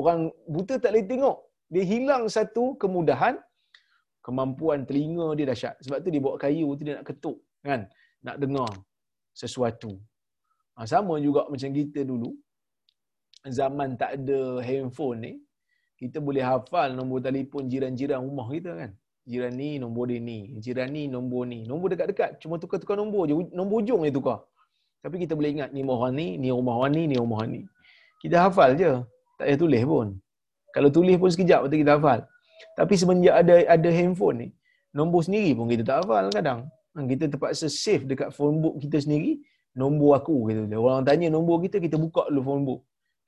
[0.00, 0.20] Orang
[0.54, 1.38] buta tak boleh tengok.
[1.74, 3.34] Dia hilang satu kemudahan,
[4.26, 5.74] kemampuan telinga dia dahsyat.
[5.84, 7.38] Sebab tu dia bawa kayu tu dia nak ketuk.
[7.62, 7.82] Kan?
[8.26, 8.70] nak dengar
[9.40, 9.92] sesuatu.
[10.76, 12.30] Ha, sama juga macam kita dulu.
[13.58, 15.32] zaman tak ada handphone ni,
[16.00, 18.90] kita boleh hafal nombor telefon jiran-jiran rumah kita kan.
[19.30, 21.62] Jiran ni nombor dia ni, jiran ni nombor ni.
[21.70, 24.42] Nombor dekat-dekat, cuma tukar-tukar nombor je, nombor ujung je tukar.
[25.06, 27.62] Tapi kita boleh ingat ni rumah ni, ni rumah ni, ni rumah ni.
[28.18, 28.90] Kita hafal je,
[29.38, 30.08] tak payah tulis pun.
[30.74, 32.26] Kalau tulis pun sekejap betul kita hafal.
[32.74, 34.48] Tapi semenjak ada ada handphone ni,
[34.90, 36.66] nombor sendiri pun kita tak hafal kadang.
[36.98, 39.38] Ha, kita terpaksa save dekat phone book kita sendiri,
[39.78, 40.66] nombor aku gitu.
[40.74, 42.80] Orang tanya nombor kita, kita buka dulu phone book.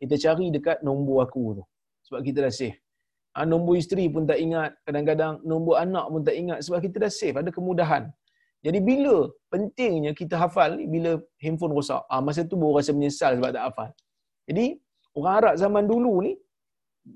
[0.02, 1.64] Kita cari dekat nombor aku tu.
[2.10, 2.81] Sebab kita dah save.
[3.32, 7.12] Ha, nombor isteri pun tak ingat, kadang-kadang nombor anak pun tak ingat sebab kita dah
[7.18, 8.04] save, ada kemudahan.
[8.66, 9.14] Jadi bila
[9.52, 12.02] pentingnya kita hafal bila handphone rosak.
[12.12, 13.90] Ah masa tu baru rasa menyesal sebab tak hafal.
[14.48, 14.66] Jadi
[15.18, 16.32] orang Arab zaman dulu ni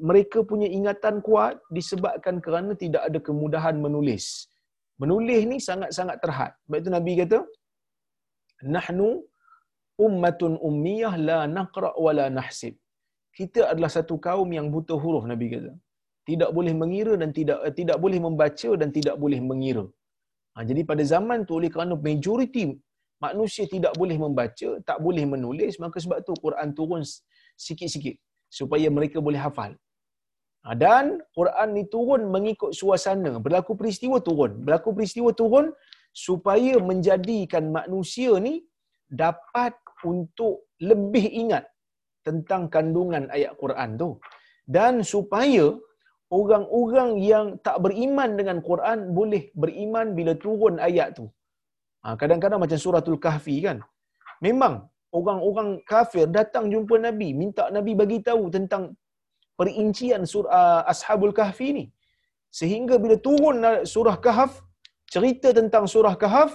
[0.08, 4.50] mereka punya ingatan kuat disebabkan kerana tidak ada kemudahan menulis.
[5.02, 6.52] Menulis ni sangat-sangat terhad.
[6.66, 7.38] Sebab itu Nabi kata,
[8.74, 9.08] Nahnu
[10.06, 12.74] ummatun ummiyah la naqra' wa la nahsib.
[13.38, 15.72] Kita adalah satu kaum yang buta huruf, Nabi kata.
[16.28, 19.84] Tidak boleh mengira dan tidak tidak boleh membaca dan tidak boleh mengira.
[20.54, 22.64] Ha, jadi pada zaman tu oleh kerana majoriti
[23.26, 27.02] manusia tidak boleh membaca, tak boleh menulis, maka sebab tu Quran turun
[27.66, 28.16] sikit-sikit
[28.58, 29.72] supaya mereka boleh hafal.
[30.66, 31.04] Ha, dan
[31.38, 33.32] Quran ni turun mengikut suasana.
[33.44, 34.52] Berlaku peristiwa turun.
[34.66, 35.66] Berlaku peristiwa turun
[36.26, 38.54] supaya menjadikan manusia ni
[39.22, 39.72] dapat
[40.12, 40.54] untuk
[40.90, 41.64] lebih ingat
[42.26, 44.10] tentang kandungan ayat Quran tu.
[44.76, 45.66] Dan supaya
[46.32, 51.26] orang-orang yang tak beriman dengan Quran boleh beriman bila turun ayat tu.
[52.02, 53.78] Ha, kadang-kadang macam suratul kahfi kan.
[54.42, 54.86] Memang
[55.18, 58.94] orang-orang kafir datang jumpa Nabi, minta Nabi bagi tahu tentang
[59.58, 61.84] perincian surah Ashabul Kahfi ni.
[62.52, 64.52] Sehingga bila turun surah Kahf,
[65.14, 66.52] cerita tentang surah Kahf,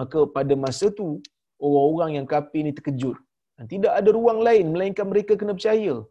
[0.00, 1.20] maka pada masa tu
[1.60, 3.16] orang-orang yang kafir ni terkejut.
[3.56, 6.02] Dan tidak ada ruang lain melainkan mereka kena percaya.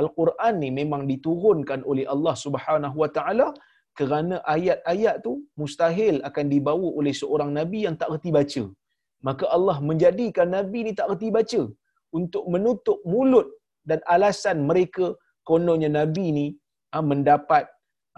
[0.00, 3.48] Al-Quran ni memang diturunkan oleh Allah Subhanahu Wa Taala
[3.98, 8.64] kerana ayat-ayat tu mustahil akan dibawa oleh seorang nabi yang tak reti baca
[9.28, 11.62] maka Allah menjadikan nabi ni tak reti baca
[12.18, 13.46] untuk menutup mulut
[13.88, 15.06] dan alasan mereka
[15.50, 16.46] kononnya nabi ni
[16.92, 17.64] ha, mendapat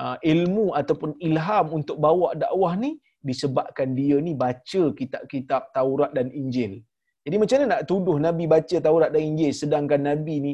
[0.00, 2.90] ha, ilmu ataupun ilham untuk bawa dakwah ni
[3.28, 6.72] disebabkan dia ni baca kitab-kitab Taurat dan Injil.
[7.26, 10.52] Jadi macam mana nak tuduh nabi baca Taurat dan Injil sedangkan nabi ni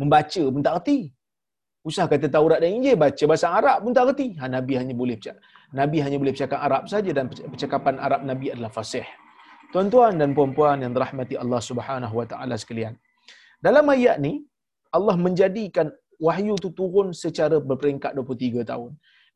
[0.00, 1.00] membaca pun tak reti?
[1.82, 4.28] Usah kata Taurat dan Injil baca bahasa Arab pun tak reti.
[4.38, 5.32] Ha, nabi hanya boleh baca.
[5.80, 9.06] Nabi hanya boleh bercakap Arab saja dan percakapan Arab Nabi adalah fasih.
[9.72, 12.94] Tuan-tuan dan puan-puan yang dirahmati Allah Subhanahu wa taala sekalian.
[13.66, 14.44] Dalam ayat ni
[14.96, 15.88] Allah menjadikan
[16.26, 18.90] wahyu tu turun secara berperingkat 23 tahun.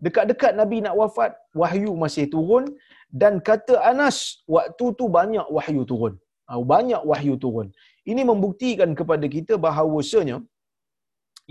[0.04, 2.64] Dekat-dekat Nabi nak wafat, wahyu masih turun
[3.08, 6.14] dan kata Anas, waktu tu banyak wahyu turun.
[6.48, 7.68] Ha, banyak wahyu turun.
[8.10, 10.36] Ini membuktikan kepada kita bahawasanya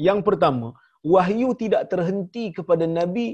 [0.08, 0.67] yang pertama,
[1.13, 3.27] wahyu tidak terhenti kepada Nabi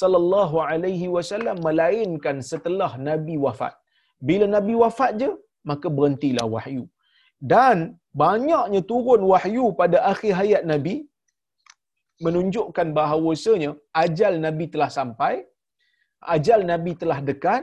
[0.00, 3.74] sallallahu alaihi wasallam melainkan setelah nabi wafat.
[4.28, 5.30] Bila nabi wafat je
[5.70, 6.84] maka berhentilah wahyu.
[7.52, 7.78] Dan
[8.22, 10.94] banyaknya turun wahyu pada akhir hayat nabi
[12.24, 13.70] menunjukkan bahawasanya
[14.04, 15.34] ajal nabi telah sampai,
[16.34, 17.62] ajal nabi telah dekat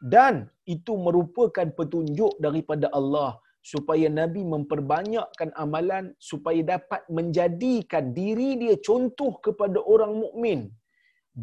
[0.00, 8.74] dan itu merupakan petunjuk daripada Allah supaya nabi memperbanyakkan amalan supaya dapat menjadikan diri dia
[8.80, 10.72] contoh kepada orang mukmin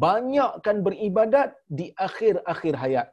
[0.06, 3.08] banyakkan beribadat di akhir-akhir hayat.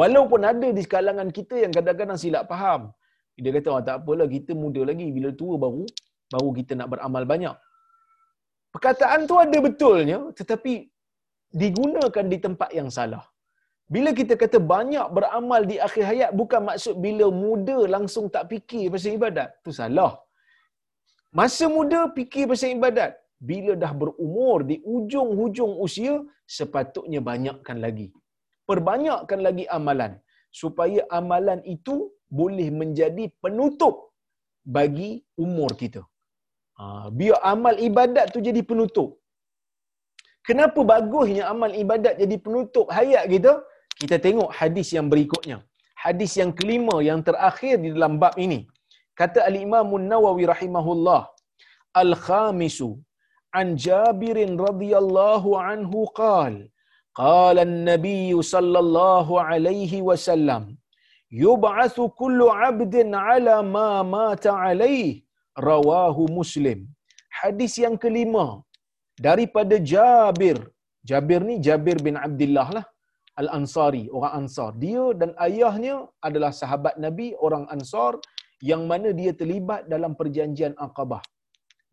[0.00, 2.90] Walaupun ada di kalangan kita yang kadang-kadang silap faham.
[3.38, 5.06] Dia kata, oh, tak apalah, kita muda lagi.
[5.16, 5.86] Bila tua baru,
[6.34, 7.56] baru kita nak beramal banyak.
[8.74, 10.72] Perkataan tu ada betulnya, tetapi
[11.62, 13.22] digunakan di tempat yang salah.
[13.92, 18.88] Bila kita kata banyak beramal di akhir hayat, bukan maksud bila muda langsung tak fikir
[18.94, 19.48] pasal ibadat.
[19.60, 20.12] Itu salah.
[21.38, 23.12] Masa muda fikir pasal ibadat.
[23.50, 26.14] Bila dah berumur di ujung-ujung usia
[26.56, 28.08] sepatutnya banyakkan lagi.
[28.70, 30.12] Perbanyakkan lagi amalan.
[30.60, 31.94] Supaya amalan itu
[32.40, 33.94] boleh menjadi penutup
[34.76, 35.10] bagi
[35.44, 36.02] umur kita.
[36.78, 39.20] Ha, biar amal ibadat tu jadi penutup.
[40.48, 43.52] Kenapa bagusnya amal ibadat jadi penutup hayat kita
[44.01, 45.57] kita tengok hadis yang berikutnya
[46.05, 48.59] hadis yang kelima yang terakhir di dalam bab ini
[49.19, 51.21] kata al-imam nawawi rahimahullah
[52.03, 52.89] al-khamisu
[53.57, 55.91] عن جابر رضي الله عنه
[56.21, 56.53] قال
[57.23, 60.63] قال النبي صلى الله عليه وسلم
[61.45, 62.95] يبعث كل عبد
[63.27, 65.11] على ما مات عليه
[65.71, 66.79] رواه مسلم
[67.39, 68.47] hadis yang kelima
[69.25, 70.57] daripada Jabir
[71.09, 72.85] Jabir ni Jabir bin Abdullah lah
[73.42, 74.70] Al-Ansari, orang Ansar.
[74.84, 75.94] Dia dan ayahnya
[76.28, 78.12] adalah sahabat Nabi, orang Ansar
[78.70, 81.22] yang mana dia terlibat dalam perjanjian Aqabah.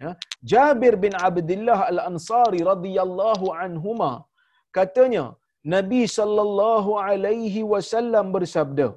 [0.04, 0.12] Ya.
[0.52, 4.12] Jabir bin Abdullah Al-Ansari radhiyallahu anhuma
[4.78, 5.26] katanya
[5.76, 8.88] Nabi sallallahu alaihi wasallam bersabda.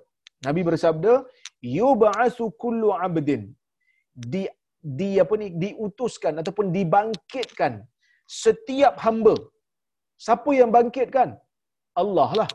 [0.46, 1.12] Nabi bersabda,
[1.78, 3.42] "Yub'atsu kullu 'abdin"
[4.32, 4.42] di
[5.00, 7.74] di apa ni diutuskan ataupun dibangkitkan
[8.44, 9.34] setiap hamba.
[10.24, 11.30] Siapa yang bangkitkan?
[12.02, 12.50] Allah lah.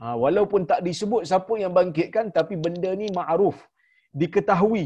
[0.00, 3.56] Ha, walaupun tak disebut siapa yang bangkitkan, tapi benda ni ma'ruf.
[4.20, 4.84] Diketahui.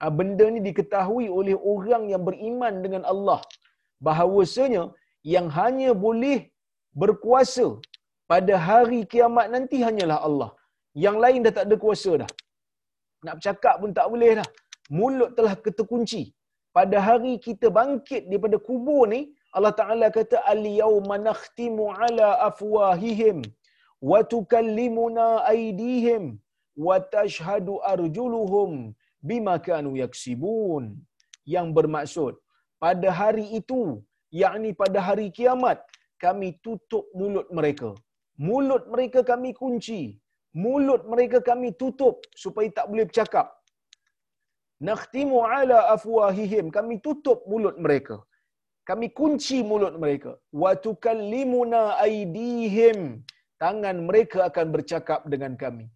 [0.00, 3.40] Ha, benda ni diketahui oleh orang yang beriman dengan Allah.
[4.06, 4.82] Bahawasanya
[5.34, 6.38] yang hanya boleh
[7.00, 7.66] berkuasa
[8.32, 10.50] pada hari kiamat nanti hanyalah Allah.
[11.04, 12.30] Yang lain dah tak ada kuasa dah.
[13.26, 14.48] Nak bercakap pun tak boleh dah.
[14.98, 16.22] Mulut telah keterkunci.
[16.76, 19.20] Pada hari kita bangkit daripada kubur ni,
[19.56, 23.38] Allah Ta'ala kata, Al-yawma nakhtimu ala afwahihim
[24.10, 26.24] wa tukallimuna aydihim
[26.86, 28.94] wa tashhadu arjuluhum
[29.28, 30.84] bima kanu yaksibun.
[31.54, 32.32] Yang bermaksud,
[32.84, 33.80] pada hari itu,
[34.42, 35.78] yakni pada hari kiamat,
[36.24, 37.90] kami tutup mulut mereka.
[38.48, 40.02] Mulut mereka kami kunci.
[40.64, 43.46] Mulut mereka kami tutup supaya tak boleh bercakap.
[44.88, 46.66] Nakhtimu ala afwahihim.
[46.76, 48.16] Kami tutup mulut mereka.
[48.88, 50.32] Kami kunci mulut mereka.
[50.62, 53.00] Wa tukallimuna aydihim.
[53.62, 55.86] Tangan mereka akan bercakap dengan kami.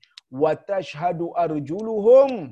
[0.42, 2.50] Wa tashhadu arjuluhum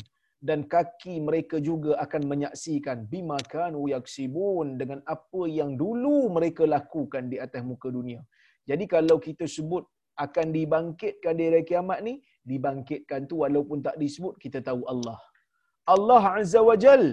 [0.49, 7.31] dan kaki mereka juga akan menyaksikan bima kanu yaksibun dengan apa yang dulu mereka lakukan
[7.33, 8.21] di atas muka dunia.
[8.71, 9.85] Jadi kalau kita sebut
[10.25, 12.15] akan dibangkitkan di hari kiamat ni,
[12.51, 15.19] dibangkitkan tu walaupun tak disebut kita tahu Allah.
[15.95, 17.05] Allah Azza wa Jal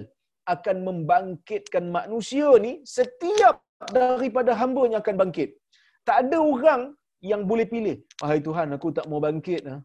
[0.54, 3.56] akan membangkitkan manusia ni setiap
[3.98, 5.50] daripada hamba-Nya akan bangkit.
[6.08, 6.82] Tak ada orang
[7.30, 7.96] yang boleh pilih.
[8.22, 9.62] Wahai Tuhan, aku tak mau bangkit.
[9.70, 9.78] Ha?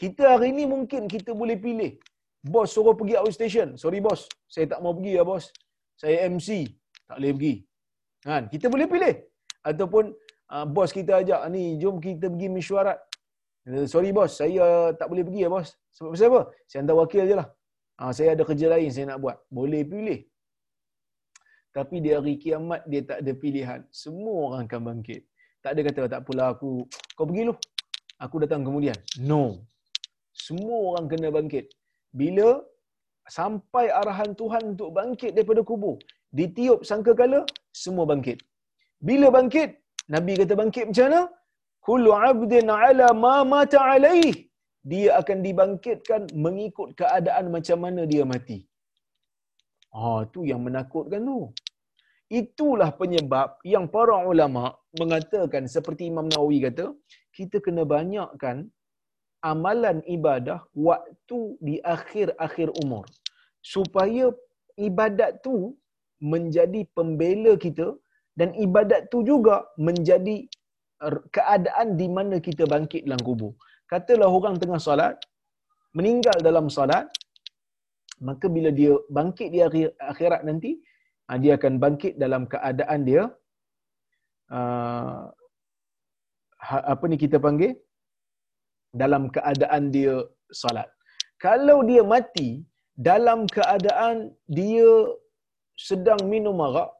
[0.00, 1.92] Kita hari ni mungkin kita boleh pilih.
[2.54, 3.68] Bos suruh pergi outstation.
[3.82, 4.20] Sorry bos,
[4.54, 5.44] saya tak mau pergi ya bos.
[6.02, 6.48] Saya MC,
[7.08, 7.54] tak boleh pergi.
[8.28, 8.42] Kan?
[8.52, 9.14] Kita boleh pilih.
[9.70, 10.04] Ataupun
[10.52, 12.98] uh, bos kita ajak, ni jom kita pergi mesyuarat.
[13.90, 15.74] Sorry bos, saya tak boleh pergi ya bos.
[15.96, 16.40] Sebab apa?
[16.68, 17.48] Saya hantar wakil je lah.
[17.98, 19.36] Ha, saya ada kerja lain saya nak buat.
[19.58, 20.20] Boleh pilih.
[21.76, 23.80] Tapi di hari kiamat dia tak ada pilihan.
[24.02, 25.22] Semua orang akan bangkit.
[25.62, 26.70] Tak ada kata tak pula aku
[27.16, 27.54] kau pergi lu.
[28.24, 28.96] Aku datang kemudian.
[29.30, 29.42] No.
[30.46, 31.66] Semua orang kena bangkit.
[32.20, 32.48] Bila
[33.38, 35.96] sampai arahan Tuhan untuk bangkit daripada kubur,
[36.38, 37.40] ditiup sangkakala
[37.82, 38.38] semua bangkit.
[39.08, 39.70] Bila bangkit,
[40.14, 41.20] Nabi kata bangkit macam mana?
[41.86, 44.30] Kullu 'abdin 'ala ma mata 'alaihi
[44.90, 48.58] dia akan dibangkitkan mengikut keadaan macam mana dia mati.
[49.90, 51.40] Ah, tu yang menakutkan tu.
[52.40, 54.64] Itulah penyebab yang para ulama
[55.00, 56.86] mengatakan seperti Imam Nawawi kata,
[57.36, 58.56] kita kena banyakkan
[59.50, 63.04] amalan ibadah waktu di akhir-akhir umur.
[63.74, 64.30] Supaya
[64.88, 65.74] ibadat tu
[66.32, 67.88] menjadi pembela kita
[68.38, 69.56] dan ibadat tu juga
[69.86, 70.36] menjadi
[71.36, 73.52] keadaan di mana kita bangkit dalam kubur
[73.92, 75.16] katalah orang tengah solat,
[75.98, 77.06] meninggal dalam solat,
[78.28, 79.60] maka bila dia bangkit di
[80.12, 80.70] akhirat nanti,
[81.28, 83.22] ah, dia akan bangkit dalam keadaan dia,
[84.56, 85.22] uh,
[86.92, 87.72] apa ni kita panggil,
[89.02, 90.14] dalam keadaan dia
[90.62, 90.88] solat.
[91.44, 92.50] Kalau dia mati,
[93.08, 94.88] dalam keadaan dia
[95.88, 96.90] sedang minum arak,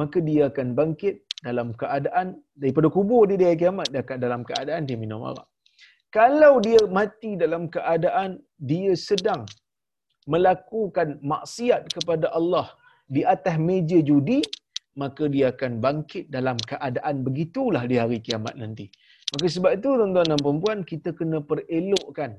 [0.00, 1.16] maka dia akan bangkit
[1.46, 2.26] dalam keadaan
[2.56, 3.88] daripada kubur dia di kiamat
[4.24, 5.44] dalam keadaan dia minum arak
[6.14, 8.38] kalau dia mati dalam keadaan
[8.70, 9.42] dia sedang
[10.30, 12.70] melakukan maksiat kepada Allah
[13.10, 14.38] di atas meja judi,
[14.94, 18.86] maka dia akan bangkit dalam keadaan begitulah di hari kiamat nanti.
[19.34, 22.38] Maka sebab itu tuan-tuan dan puan kita kena perelokkan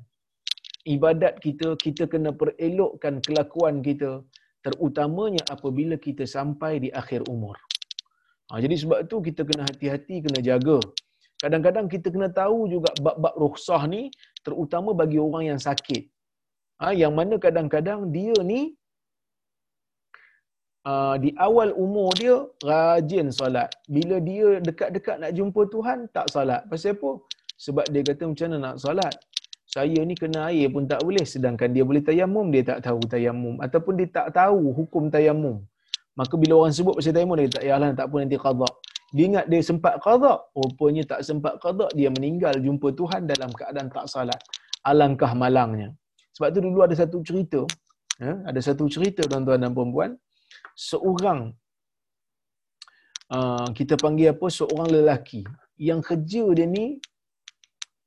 [0.88, 4.24] ibadat kita, kita kena perelokkan kelakuan kita
[4.64, 7.60] terutamanya apabila kita sampai di akhir umur.
[8.50, 10.80] Ha, jadi sebab itu kita kena hati-hati, kena jaga
[11.44, 14.12] kadang-kadang kita kena tahu juga bab-bab rukhsah ni
[14.46, 16.04] terutama bagi orang yang sakit.
[16.82, 18.76] Ha, yang mana kadang-kadang dia ni
[20.86, 22.36] uh, di awal umur dia
[22.70, 23.70] rajin solat.
[23.90, 26.62] Bila dia dekat-dekat nak jumpa Tuhan, tak solat.
[26.70, 27.12] Pasal apa?
[27.56, 29.16] Sebab dia kata macam mana nak solat.
[29.76, 31.26] Saya ni kena air pun tak boleh.
[31.28, 33.56] Sedangkan dia boleh tayamum, dia tak tahu tayamum.
[33.66, 35.58] Ataupun dia tak tahu hukum tayamum.
[36.16, 38.70] Maka bila orang sebut pasal tayamum, dia kata, ya Allah, tak apa nanti qadha
[39.16, 43.88] dia ingat dia sempat qada rupanya tak sempat qada dia meninggal jumpa Tuhan dalam keadaan
[43.88, 44.42] tak salat.
[44.84, 45.96] Alangkah malangnya.
[46.36, 47.64] Sebab tu dulu ada satu cerita
[48.20, 50.12] ya, ada satu cerita tuan-tuan dan puan-puan.
[50.76, 51.56] Seorang
[53.32, 54.46] uh, kita panggil apa?
[54.52, 55.48] Seorang lelaki.
[55.80, 57.00] Yang kerja dia ni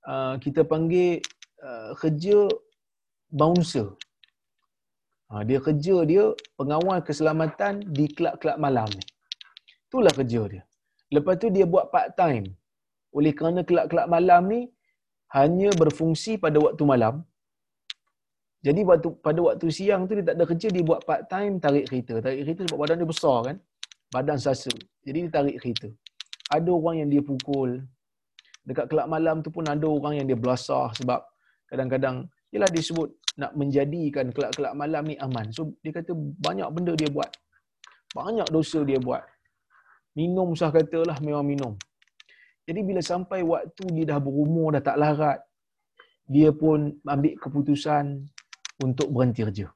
[0.05, 1.25] uh, kita panggil
[1.65, 2.53] uh, kerja
[3.33, 3.97] bouncer.
[5.29, 6.25] Ha, dia kerja dia
[6.57, 9.05] pengawal keselamatan di kelab-kelab malam ni.
[9.89, 10.63] Itulah kerja dia.
[11.15, 12.53] Lepas tu dia buat part time.
[13.17, 14.61] Oleh kerana kelab-kelab malam ni
[15.33, 17.25] hanya berfungsi pada waktu malam.
[18.67, 21.89] Jadi waktu pada waktu siang tu dia tak ada kerja, dia buat part time tarik
[21.89, 22.21] kereta.
[22.21, 23.57] Tarik kereta sebab badan dia besar kan.
[24.13, 24.73] Badan sasa.
[25.07, 25.89] Jadi dia tarik kereta.
[26.53, 27.71] Ada orang yang dia pukul.
[28.69, 31.25] Dekat kelab malam tu pun ada orang yang dia belasah sebab
[31.73, 33.09] kadang-kadang ialah disebut
[33.41, 35.49] nak menjadikan kelab-kelab malam ni aman.
[35.57, 37.31] So dia kata banyak benda dia buat.
[38.13, 39.25] Banyak dosa dia buat.
[40.19, 41.73] Minum sah katalah memang minum.
[42.67, 45.39] Jadi bila sampai waktu dia dah berumur, dah tak larat,
[46.27, 48.27] dia pun ambil keputusan
[48.83, 49.67] untuk berhenti kerja.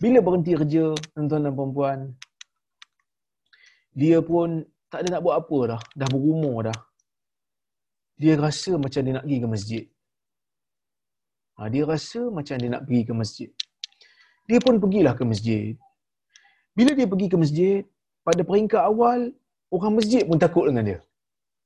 [0.00, 2.00] Bila berhenti kerja, tuan-tuan dan puan
[3.98, 5.80] dia pun tak ada nak buat apa dah.
[5.98, 6.78] Dah berumur dah.
[8.14, 9.84] Dia rasa macam dia nak pergi ke masjid.
[11.58, 13.50] Ha, dia rasa macam dia nak pergi ke masjid.
[14.46, 15.74] Dia pun pergilah ke masjid.
[16.78, 17.82] Bila dia pergi ke masjid,
[18.28, 19.18] pada peringkat awal,
[19.74, 20.98] orang masjid pun takut dengan dia.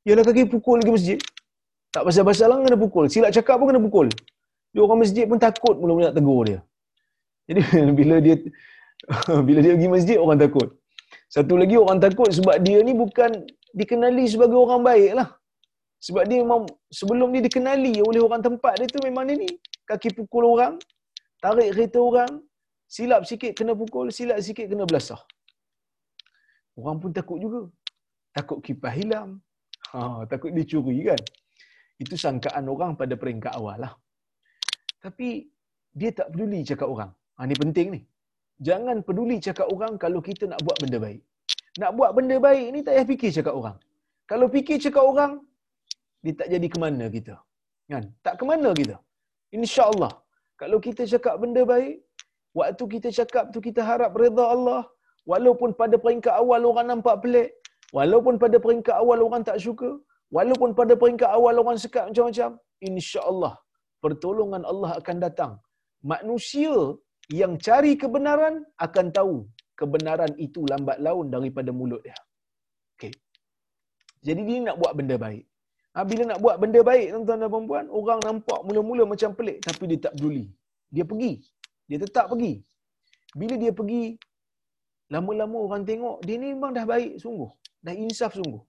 [0.09, 1.19] Yalah kaki pukul lagi masjid.
[1.95, 3.07] Tak pasal-pasal lah kena pukul.
[3.13, 4.07] Silap cakap pun kena pukul.
[4.73, 6.61] Dia orang masjid pun takut mula-mula nak tegur dia.
[7.49, 7.61] Jadi
[7.99, 8.35] bila dia
[9.47, 10.69] bila dia pergi masjid, orang takut.
[11.35, 13.31] Satu lagi orang takut sebab dia ni bukan
[13.81, 15.29] dikenali sebagai orang baik lah.
[16.07, 16.67] Sebab dia memang
[16.99, 19.51] sebelum dia dikenali oleh orang tempat dia tu memang dia ni
[19.87, 20.75] kaki pukul orang,
[21.43, 22.33] tarik kereta orang,
[22.95, 25.21] silap sikit kena pukul, silap sikit kena belasah.
[26.79, 27.61] Orang pun takut juga.
[28.37, 29.31] Takut kipas hilang.
[29.93, 31.21] Ha, takut dicuri kan.
[32.03, 33.93] Itu sangkaan orang pada peringkat awal lah.
[35.05, 35.29] Tapi
[36.01, 37.11] dia tak peduli cakap orang.
[37.37, 38.01] Ha, ini penting ni.
[38.69, 41.21] Jangan peduli cakap orang kalau kita nak buat benda baik.
[41.81, 43.77] Nak buat benda baik ni tak payah fikir cakap orang.
[44.31, 45.33] Kalau fikir cakap orang,
[46.25, 47.35] dia tak jadi ke mana kita.
[47.93, 48.05] Kan?
[48.25, 48.97] Tak ke mana kita.
[49.57, 50.13] InsyaAllah.
[50.61, 51.95] Kalau kita cakap benda baik,
[52.59, 54.83] waktu kita cakap tu kita harap reda Allah.
[55.31, 57.51] Walaupun pada peringkat awal orang nampak pelik.
[57.97, 59.91] Walaupun pada peringkat awal orang tak suka.
[60.37, 62.51] Walaupun pada peringkat awal orang sekat macam-macam.
[62.89, 63.55] InsyaAllah.
[64.05, 65.53] Pertolongan Allah akan datang.
[66.13, 66.75] Manusia
[67.41, 68.55] yang cari kebenaran
[68.87, 69.35] akan tahu
[69.81, 72.19] kebenaran itu lambat laun daripada mulut dia.
[72.95, 73.13] Okay.
[74.27, 75.45] Jadi dia nak buat benda baik.
[75.93, 79.85] Ha, bila nak buat benda baik tuan-tuan dan puan orang nampak mula-mula macam pelik tapi
[79.91, 80.45] dia tak peduli.
[80.95, 81.33] Dia pergi.
[81.89, 82.53] Dia tetap pergi.
[83.41, 84.05] Bila dia pergi,
[85.13, 87.53] lama-lama orang tengok dia ni memang dah baik sungguh.
[87.85, 88.65] Dah insaf sungguh.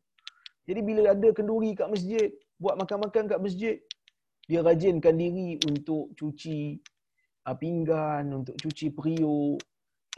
[0.68, 2.28] Jadi bila ada kenduri kat masjid,
[2.60, 3.76] buat makan-makan kat masjid,
[4.48, 6.84] dia rajinkan diri untuk cuci
[7.48, 9.64] uh, pinggan, untuk cuci periuk.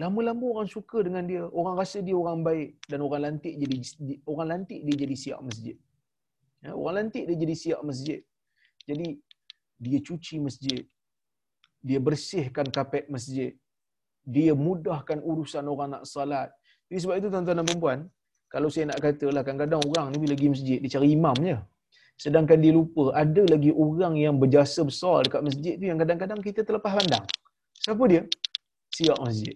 [0.02, 1.46] Lama-lama orang suka dengan dia.
[1.54, 3.76] Orang rasa dia orang baik dan orang lantik jadi
[4.28, 5.78] orang lantik dia jadi siap masjid.
[6.66, 8.20] Ya, orang lantik dia jadi siap masjid.
[8.90, 9.08] Jadi
[9.78, 10.82] dia cuci masjid.
[11.86, 13.54] Dia bersihkan kapet masjid.
[14.26, 16.50] Dia mudahkan urusan orang nak salat.
[16.90, 18.00] Jadi sebab itu tuan-tuan dan puan
[18.50, 21.58] kalau saya nak katalah kadang-kadang orang ni bila pergi masjid dia cari imam je.
[22.16, 26.64] Sedangkan dia lupa ada lagi orang yang berjasa besar dekat masjid tu yang kadang-kadang kita
[26.64, 27.26] terlepas pandang.
[27.84, 28.22] Siapa dia?
[28.96, 29.56] Siap masjid.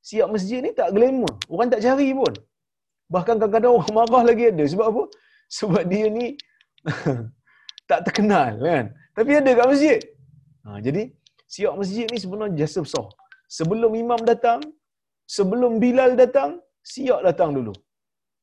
[0.00, 1.32] Siap masjid ni tak glamour.
[1.50, 2.32] Orang tak cari pun.
[3.10, 4.64] Bahkan kadang-kadang orang marah lagi ada.
[4.64, 5.02] Sebab apa?
[5.50, 6.26] Sebab dia ni
[7.90, 8.84] tak terkenal kan.
[9.16, 9.98] Tapi ada kat masjid.
[10.64, 11.02] Ha, jadi
[11.50, 13.10] siap masjid ni sebenarnya jasa besar.
[13.56, 14.60] Sebelum imam datang,
[15.36, 16.50] sebelum Bilal datang,
[16.92, 17.74] siap datang dulu.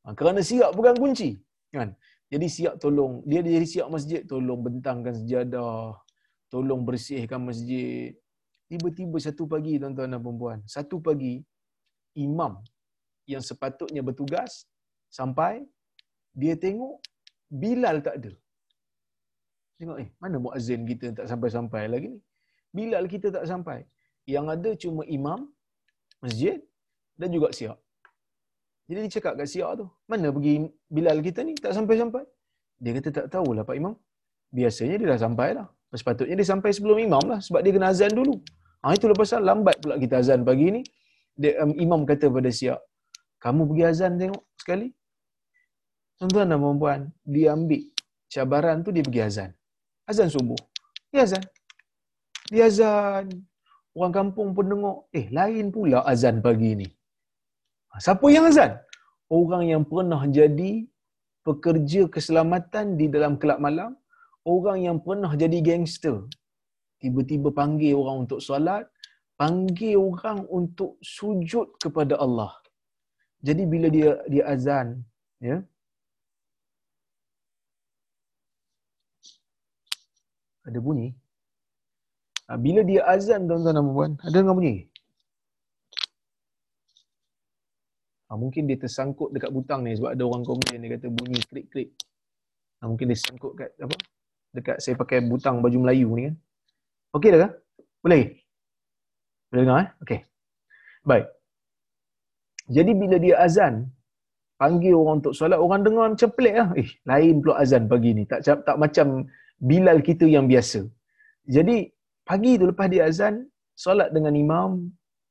[0.03, 1.30] Ha, kerana siap bukan kunci.
[1.72, 1.95] Kan?
[2.34, 5.95] Jadi siap tolong, dia jadi siap masjid, tolong bentangkan sejadah,
[6.51, 8.12] tolong bersihkan masjid.
[8.68, 11.39] Tiba-tiba satu pagi tuan-tuan dan puan satu pagi
[12.20, 12.60] imam
[13.24, 14.68] yang sepatutnya bertugas
[15.08, 15.64] sampai
[16.36, 16.99] dia tengok
[17.47, 18.32] Bilal tak ada.
[19.80, 22.20] Tengok eh, mana muazzin kita tak sampai-sampai lagi ni?
[22.76, 23.88] Bilal kita tak sampai.
[24.34, 25.39] Yang ada cuma imam
[26.23, 26.57] masjid
[27.19, 27.78] dan juga siap.
[28.88, 30.53] Jadi dia cakap kat siap tu, mana pergi
[30.95, 32.23] Bilal kita ni tak sampai-sampai?
[32.84, 33.95] Dia kata tak tahulah Pak Imam.
[34.57, 35.67] Biasanya dia dah sampai lah.
[35.91, 38.36] Sepatutnya dia sampai sebelum imam lah sebab dia kena azan dulu.
[38.84, 40.82] Ha, itulah pasal lambat pula kita azan pagi ni.
[41.41, 42.80] Dia, um, imam kata pada siap,
[43.43, 44.88] kamu pergi azan tengok sekali.
[46.17, 47.84] Tuan-tuan dan puan dia ambil
[48.34, 49.49] cabaran tu dia pergi azan.
[50.09, 50.59] Azan subuh.
[51.11, 51.43] Dia azan.
[52.51, 53.25] Dia azan.
[53.97, 56.87] Orang kampung pun tengok, eh lain pula azan pagi ni.
[58.05, 58.77] Siapa yang azan?
[59.37, 60.85] Orang yang pernah jadi
[61.47, 63.97] pekerja keselamatan di dalam kelab malam,
[64.45, 66.29] orang yang pernah jadi gangster.
[67.01, 68.85] Tiba-tiba panggil orang untuk solat,
[69.41, 72.53] panggil orang untuk sujud kepada Allah.
[73.41, 74.87] Jadi bila dia dia azan,
[75.41, 75.57] ya.
[80.69, 81.17] Ada bunyi.
[82.47, 84.87] Ha, bila dia azan tuan-tuan dan puan, ada dengar bunyi?
[88.27, 91.91] Ha, mungkin dia tersangkut dekat butang ni sebab ada orang komen dia kata bunyi krik-krik.
[92.79, 93.95] Ha, mungkin dia sangkut kat apa?
[94.55, 96.35] Dekat saya pakai butang baju Melayu ni kan.
[97.19, 97.51] Okey dah?
[98.03, 98.23] Boleh?
[99.51, 99.89] Boleh dengar eh?
[100.03, 100.19] Okey.
[101.03, 101.25] Baik.
[102.67, 103.87] Jadi bila dia azan,
[104.59, 106.69] panggil orang untuk solat, orang dengar macam pelik lah.
[106.79, 108.23] Eh, lain pula azan pagi ni.
[108.27, 109.27] Tak, tak macam
[109.57, 110.85] Bilal kita yang biasa.
[111.47, 111.89] Jadi
[112.30, 113.36] pagi tu lepas dia azan,
[113.84, 114.71] solat dengan imam,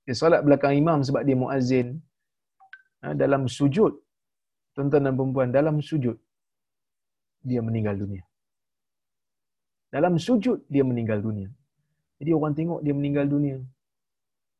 [0.06, 1.88] dia solat belakang imam sebab dia muazzin.
[3.02, 3.92] Ha, dalam sujud,
[4.74, 6.16] tuan-tuan dan perempuan, dalam sujud,
[7.48, 8.24] dia meninggal dunia.
[9.94, 11.48] Dalam sujud, dia meninggal dunia.
[12.18, 13.58] Jadi orang tengok dia meninggal dunia.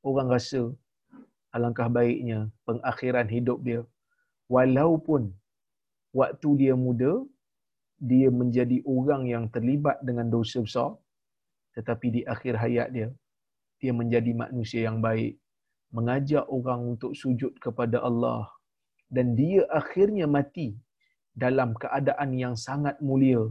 [0.08, 0.60] Orang rasa
[1.56, 3.80] alangkah baiknya pengakhiran hidup dia.
[4.54, 5.22] Walaupun
[6.20, 7.12] waktu dia muda,
[8.10, 10.90] dia menjadi orang yang terlibat dengan dosa besar.
[11.76, 13.08] Tetapi di akhir hayat dia,
[13.80, 15.36] dia menjadi manusia yang baik.
[15.92, 18.48] Mengajak orang untuk sujud kepada Allah.
[19.06, 20.74] Dan dia akhirnya mati
[21.36, 23.44] dalam keadaan yang sangat mulia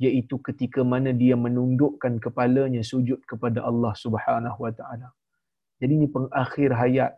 [0.00, 5.08] iaitu ketika mana dia menundukkan kepalanya sujud kepada Allah Subhanahu wa taala.
[5.80, 7.12] Jadi ini pengakhir hayat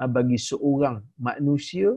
[0.00, 1.92] ah, bagi seorang manusia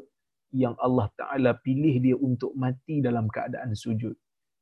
[0.56, 4.16] yang Allah Taala pilih dia untuk mati dalam keadaan sujud.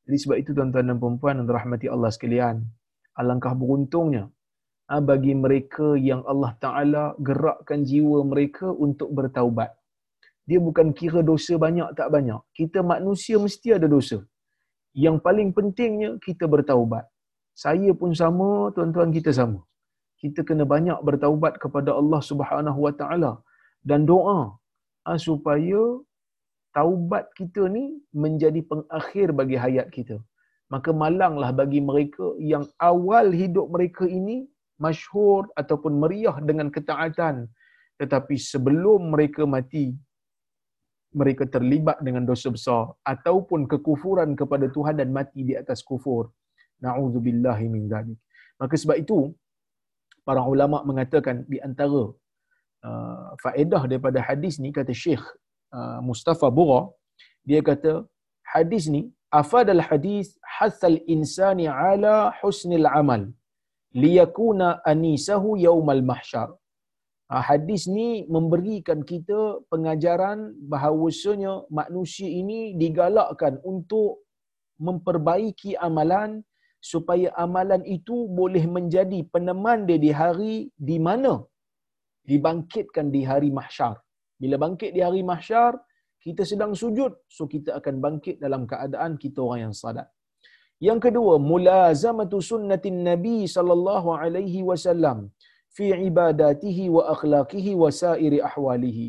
[0.08, 2.64] Jadi sebab itu tuan-tuan dan puan-puan yang dirahmati Allah sekalian,
[3.22, 4.24] alangkah beruntungnya
[4.94, 9.72] ah, bagi mereka yang Allah Taala gerakkan jiwa mereka untuk bertaubat.
[10.50, 12.42] Dia bukan kira dosa banyak tak banyak.
[12.60, 14.20] Kita manusia mesti ada dosa
[15.06, 17.06] yang paling pentingnya kita bertaubat.
[17.64, 19.60] Saya pun sama, tuan-tuan kita sama.
[20.22, 23.32] Kita kena banyak bertaubat kepada Allah Subhanahu Wa Taala
[23.90, 24.40] dan doa
[25.10, 25.82] ah, supaya
[26.78, 27.86] taubat kita ni
[28.24, 30.18] menjadi pengakhir bagi hayat kita.
[30.74, 34.38] Maka malanglah bagi mereka yang awal hidup mereka ini
[34.86, 37.48] masyhur ataupun meriah dengan ketaatan
[38.02, 39.86] tetapi sebelum mereka mati
[41.20, 46.30] mereka terlibat dengan dosa besar ataupun kekufuran kepada Tuhan dan mati di atas kufur.
[46.84, 47.90] Nauzubillahi min.
[48.62, 49.34] Maka sebab itu
[50.22, 52.14] para ulama mengatakan di antara
[52.86, 55.24] uh, faedah daripada hadis ni kata Syekh
[55.74, 56.92] uh, Mustafa Bura
[57.48, 58.06] dia kata
[58.54, 63.22] hadis ni afadal hadis hasal insani ala husnil amal
[64.04, 66.50] liyakuna anisahu yaumal mahsyar
[67.28, 69.40] Ah, hadis ni memberikan kita
[69.72, 74.24] pengajaran bahawasanya manusia ini digalakkan untuk
[74.80, 76.40] memperbaiki amalan
[76.92, 80.56] supaya amalan itu boleh menjadi peneman dia di hari
[80.90, 81.34] di mana
[82.24, 84.00] dibangkitkan di hari mahsyar.
[84.40, 85.76] Bila bangkit di hari mahsyar,
[86.24, 90.08] kita sedang sujud, so kita akan bangkit dalam keadaan kita orang yang sadat.
[90.86, 95.20] Yang kedua, mulazamatu sunnatin Nabi sallallahu alaihi wasallam
[95.78, 99.08] fi ibadatihi wa akhlaqihi wa sairi ahwalihi.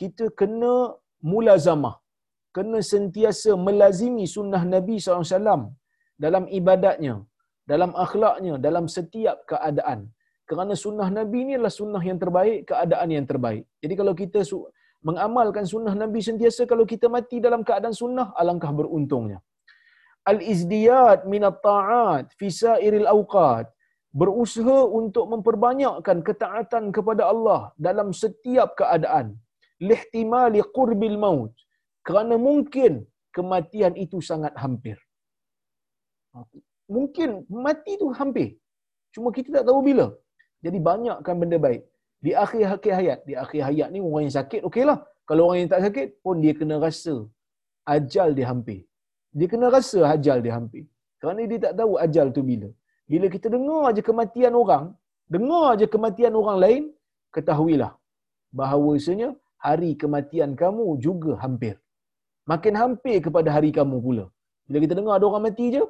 [0.00, 0.74] Kita kena
[1.32, 1.94] mulazamah.
[2.56, 5.70] Kena sentiasa melazimi sunnah Nabi SAW
[6.24, 7.14] dalam ibadatnya,
[7.72, 10.00] dalam akhlaknya, dalam setiap keadaan.
[10.50, 13.62] Kerana sunnah Nabi ini adalah sunnah yang terbaik, keadaan yang terbaik.
[13.82, 14.42] Jadi kalau kita
[15.08, 19.38] mengamalkan sunnah Nabi sentiasa, kalau kita mati dalam keadaan sunnah, alangkah beruntungnya.
[20.28, 23.66] Al-izdiyad minat ta'at fi sairil awqat.
[24.20, 29.38] Berusaha untuk memperbanyakkan ketaatan kepada Allah dalam setiap keadaan.
[29.90, 31.54] Lihtimali qurbil maut.
[32.06, 33.06] Kerana mungkin
[33.36, 34.98] kematian itu sangat hampir.
[36.90, 38.48] Mungkin mati itu hampir.
[39.14, 40.06] Cuma kita tak tahu bila.
[40.64, 41.82] Jadi banyakkan benda baik.
[42.24, 43.18] Di akhir-akhir hayat.
[43.28, 44.98] Di akhir hayat ni orang yang sakit okeylah.
[45.28, 47.14] Kalau orang yang tak sakit pun dia kena rasa
[47.94, 48.89] ajal dia hampir
[49.38, 50.84] dia kena rasa ajal dia hampir
[51.20, 52.68] kerana dia tak tahu ajal tu bila
[53.12, 54.84] bila kita dengar aja kematian orang,
[55.34, 56.82] dengar aja kematian orang lain,
[57.34, 57.92] ketahuilah
[58.58, 59.28] bahawasanya
[59.66, 61.74] hari kematian kamu juga hampir.
[62.52, 64.26] Makin hampir kepada hari kamu pula.
[64.66, 65.82] Bila kita dengar ada orang mati je,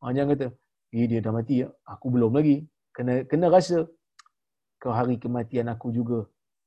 [0.00, 0.48] ha, jangan kata,
[0.96, 2.56] eh dia dah mati ya, aku belum lagi.
[2.96, 3.78] Kena kena rasa
[4.82, 6.18] ke hari kematian aku juga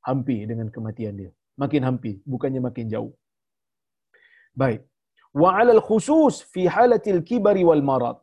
[0.07, 1.31] hampir dengan kematian dia.
[1.61, 3.13] Makin hampir, bukannya makin jauh.
[4.61, 4.81] Baik.
[5.41, 8.17] Wa 'alal khusus fi halatil kibari wal marad.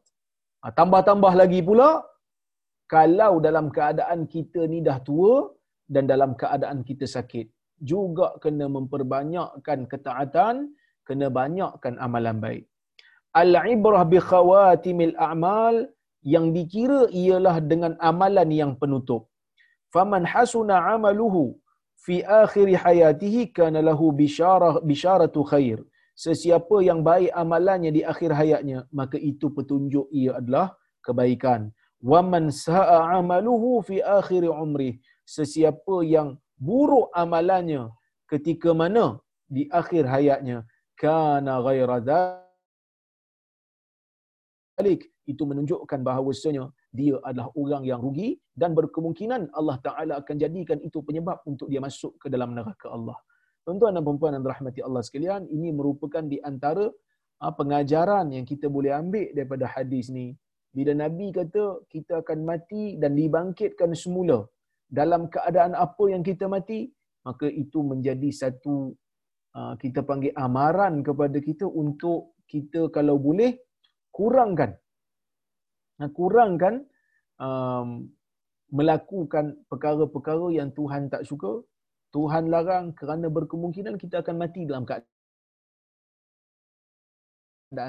[0.62, 1.90] Ha, tambah-tambah lagi pula,
[2.94, 5.34] kalau dalam keadaan kita ni dah tua
[5.94, 7.46] dan dalam keadaan kita sakit,
[7.90, 10.54] juga kena memperbanyakkan ketaatan,
[11.08, 12.64] kena banyakkan amalan baik.
[13.42, 15.76] Al-ibrah bi khawatimil a'mal
[16.34, 19.22] yang dikira ialah dengan amalan yang penutup.
[19.94, 21.42] Faman hasuna amaluhu
[22.04, 25.78] fi akhir hayatihi kana lahu bisyarah bisyaratu khair
[26.14, 30.66] sesiapa yang baik amalannya di akhir hayatnya maka itu petunjuk ia adalah
[31.02, 31.70] kebaikan.
[32.10, 34.90] Wa man sa'a amaluhu fi akhir umri
[35.24, 36.28] sesiapa yang
[36.60, 37.82] buruk amalannya
[38.28, 40.58] ketika mana di akhir hayatnya
[40.96, 41.98] kana ghaira
[44.78, 45.02] dhalik.
[45.24, 51.00] Itu menunjukkan bahawasanya dia adalah orang yang rugi dan berkemungkinan Allah Taala akan jadikan itu
[51.00, 53.16] penyebab untuk dia masuk ke dalam neraka Allah.
[53.64, 56.84] Tuan-tuan dan puan-puan yang dirahmati Allah sekalian, ini merupakan di antara
[57.40, 60.36] ah, pengajaran yang kita boleh ambil daripada hadis ni.
[60.74, 64.38] Bila Nabi kata kita akan mati dan dibangkitkan semula
[65.00, 66.92] dalam keadaan apa yang kita mati,
[67.24, 68.92] maka itu menjadi satu
[69.56, 73.56] ah, kita panggil amaran kepada kita untuk kita kalau boleh
[74.12, 74.76] kurangkan
[76.18, 76.82] kurangkan
[77.38, 78.10] um,
[78.74, 81.62] melakukan perkara-perkara yang Tuhan tak suka,
[82.14, 85.12] Tuhan larang kerana berkemungkinan kita akan mati dalam keadaan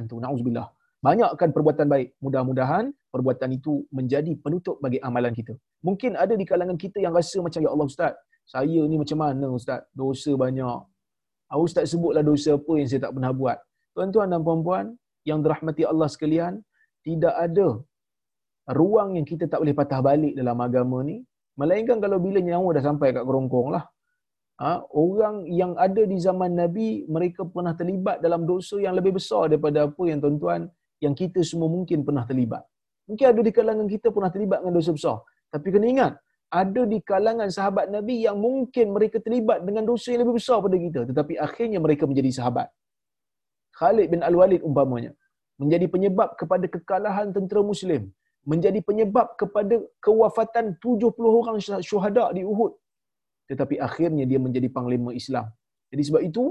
[0.10, 0.18] tu.
[0.18, 0.68] Nauzubillah.
[1.06, 2.18] Banyakkan perbuatan baik.
[2.26, 5.54] Mudah-mudahan perbuatan itu menjadi penutup bagi amalan kita.
[5.86, 8.14] Mungkin ada di kalangan kita yang rasa macam, Ya Allah Ustaz,
[8.50, 9.86] saya ni macam mana Ustaz?
[9.94, 10.80] Dosa banyak.
[11.54, 13.58] Ah, Ustaz sebutlah dosa apa yang saya tak pernah buat.
[13.94, 14.86] Tuan-tuan dan puan-puan
[15.30, 16.66] yang dirahmati Allah sekalian,
[17.06, 17.68] tidak ada
[18.74, 21.22] ruang yang kita tak boleh patah balik dalam agama ni
[21.54, 23.86] melainkan kalau bila nyawa dah sampai kat kerongkong lah
[24.62, 29.52] ha, orang yang ada di zaman Nabi mereka pernah terlibat dalam dosa yang lebih besar
[29.52, 30.62] daripada apa yang tuan-tuan
[31.04, 32.64] yang kita semua mungkin pernah terlibat.
[33.06, 35.18] Mungkin ada di kalangan kita pernah terlibat dengan dosa besar.
[35.54, 36.14] Tapi kena ingat
[36.62, 40.78] ada di kalangan sahabat Nabi yang mungkin mereka terlibat dengan dosa yang lebih besar pada
[40.78, 41.02] kita.
[41.10, 42.68] Tetapi akhirnya mereka menjadi sahabat.
[43.76, 45.12] Khalid bin Al-Walid umpamanya
[45.62, 48.12] menjadi penyebab kepada kekalahan tentera muslim.
[48.46, 52.78] Menjadi penyebab kepada kewafatan 70 orang syuhada di Uhud.
[53.50, 55.48] Tetapi akhirnya dia menjadi panglima Islam.
[55.92, 56.44] Jadi sebab itu,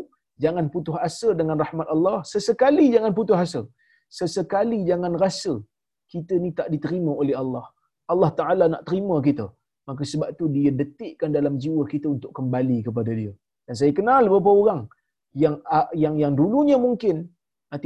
[0.45, 2.19] jangan putus asa dengan rahmat Allah.
[2.33, 3.63] Sesekali jangan putus asa.
[4.19, 5.55] Sesekali jangan rasa
[6.13, 7.67] kita ni tak diterima oleh Allah.
[8.13, 9.47] Allah Ta'ala nak terima kita.
[9.89, 13.33] Maka sebab itu dia detikkan dalam jiwa kita untuk kembali kepada dia.
[13.67, 14.81] Dan saya kenal beberapa orang
[15.43, 15.57] yang
[16.03, 17.17] yang yang dulunya mungkin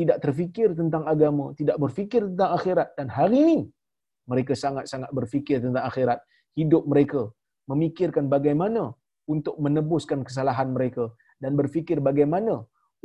[0.00, 3.58] tidak terfikir tentang agama, tidak berfikir tentang akhirat dan hari ini
[4.30, 6.20] mereka sangat-sangat berfikir tentang akhirat.
[6.58, 7.22] Hidup mereka
[7.70, 8.82] memikirkan bagaimana
[9.34, 11.04] untuk menebuskan kesalahan mereka
[11.42, 12.54] dan berfikir bagaimana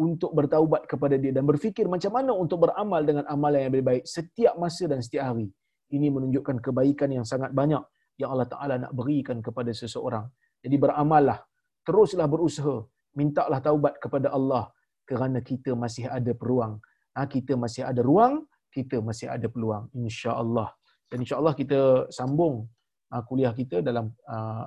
[0.06, 4.04] untuk bertaubat kepada dia dan berfikir macam mana untuk beramal dengan amalan yang lebih baik
[4.10, 5.48] setiap masa dan setiap hari.
[5.94, 7.84] Ini menunjukkan kebaikan yang sangat banyak
[8.18, 10.26] yang Allah Ta'ala nak berikan kepada seseorang.
[10.64, 11.38] Jadi beramallah,
[11.86, 12.82] teruslah berusaha,
[13.14, 14.74] mintalah taubat kepada Allah
[15.06, 16.82] kerana kita masih ada peluang.
[17.14, 19.86] Ha, kita masih ada ruang, kita masih ada peluang.
[19.94, 20.70] InsyaAllah.
[21.10, 22.66] Dan insya-Allah kita sambung
[23.14, 24.66] uh, kuliah kita dalam uh,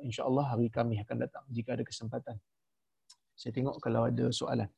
[0.00, 2.36] insya-Allah hari kami akan datang jika ada kesempatan.
[3.36, 4.70] Saya tengok kalau ada soalan.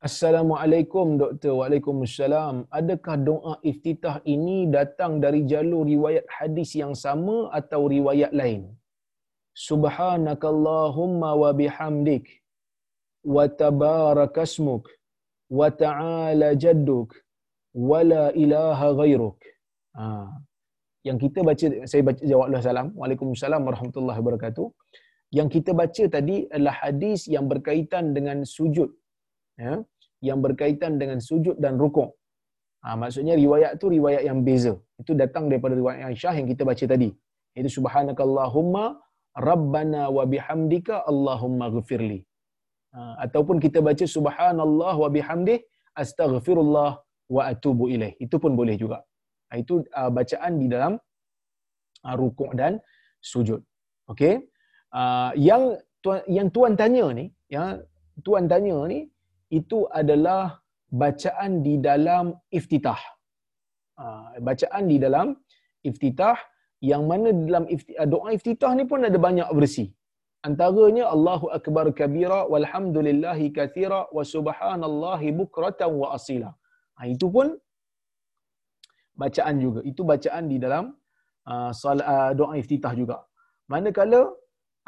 [0.00, 1.60] Assalamualaikum Doktor.
[1.60, 2.72] Waalaikumsalam.
[2.72, 8.62] Adakah doa iftitah ini datang dari jalur riwayat hadis yang sama atau riwayat lain?
[9.52, 12.40] Subhanakallahumma wa bihamdik
[13.20, 14.88] wa tabarakasmuk
[15.58, 17.10] wa ta'ala jadduk
[17.88, 19.38] wa la ilaha ghairuk.
[19.98, 20.06] Ha.
[21.08, 22.88] Yang kita baca saya baca jawablah salam.
[23.00, 24.66] Waalaikumsalam warahmatullahi wabarakatuh.
[25.38, 28.90] Yang kita baca tadi adalah hadis yang berkaitan dengan sujud.
[29.64, 29.74] Ya.
[30.28, 32.10] Yang berkaitan dengan sujud dan rukuk.
[32.84, 34.74] Ha, maksudnya riwayat tu riwayat yang beza.
[35.00, 37.08] Itu datang daripada riwayat Aisyah yang kita baca tadi.
[37.60, 38.84] Itu subhanakallahumma
[39.48, 42.20] rabbana wa bihamdika allahumma ghafirli.
[42.90, 45.58] Ha, ataupun kita baca subhanallah wa bihamdih
[46.02, 46.90] astaghfirullah
[47.34, 48.14] wa atubu ilaih.
[48.24, 48.98] Itu pun boleh juga.
[49.48, 50.92] Ha, itu uh, bacaan di dalam
[52.06, 52.82] uh, rukuk dan
[53.22, 53.62] sujud.
[54.10, 54.34] Okey
[54.90, 55.62] uh, yang
[56.36, 57.24] yang tuan tanya ni
[57.54, 57.78] ya
[58.26, 59.06] tuan tanya ni
[59.58, 60.42] itu adalah
[60.90, 63.00] bacaan di dalam iftitah.
[64.00, 65.36] Uh, bacaan di dalam
[65.86, 66.36] iftitah
[66.90, 67.64] yang mana dalam
[68.12, 69.86] doa iftitah ni pun ada banyak versi
[70.48, 76.50] antaranya Allahu akbar kabira walhamdulillahi kathira wa subhanallahi bukratan wa asila.
[76.98, 77.48] Ha, itu pun
[79.22, 79.80] bacaan juga.
[79.90, 80.84] Itu bacaan di dalam
[81.52, 83.18] uh, uh, doa iftitah juga.
[83.72, 84.22] Manakala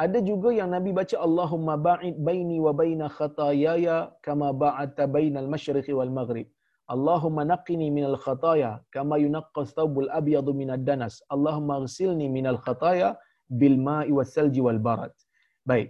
[0.05, 3.96] ada juga yang Nabi baca Allahumma ba'id baini wa baina khatayaya
[4.26, 6.48] kama ba'adta bainal masyriqi wal maghrib.
[6.94, 11.14] Allahumma naqqini minal khataya kama yunaqqa thawbul abyadu minad danas.
[11.34, 13.09] Allahumma ghsilni minal khataya
[13.61, 15.14] bil ma'i was salji wal barat.
[15.70, 15.88] Baik.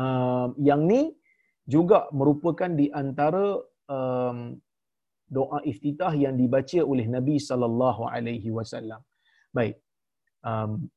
[0.00, 1.00] Um, yang ni
[1.74, 3.60] juga merupakan di antara
[3.96, 4.38] um,
[5.36, 9.00] doa iftitah yang dibaca oleh Nabi sallallahu alaihi wasallam.
[9.58, 9.76] Baik.
[10.50, 10.88] Um,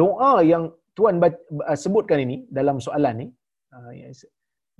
[0.00, 0.64] doa yang
[0.96, 3.26] tuan uh, sebutkan ini dalam soalan ni
[3.76, 3.92] uh,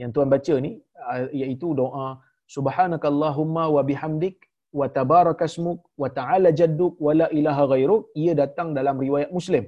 [0.01, 0.73] yang tuan baca ni
[1.11, 2.09] uh, iaitu doa
[2.57, 4.37] subhanakallahumma wa bihamdik
[4.79, 9.65] wa tabarakasmuk wa ta'ala jadduk wa la ilaha ghairuk ia datang dalam riwayat Muslim.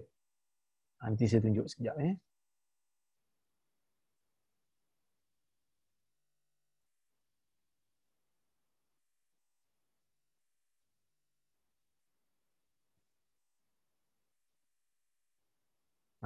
[1.03, 2.15] Nanti saya tunjuk sekejap eh.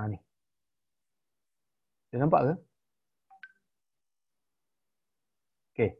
[0.00, 0.18] Ha ni.
[2.10, 2.54] Dia nampak ke?
[5.70, 5.90] Okey.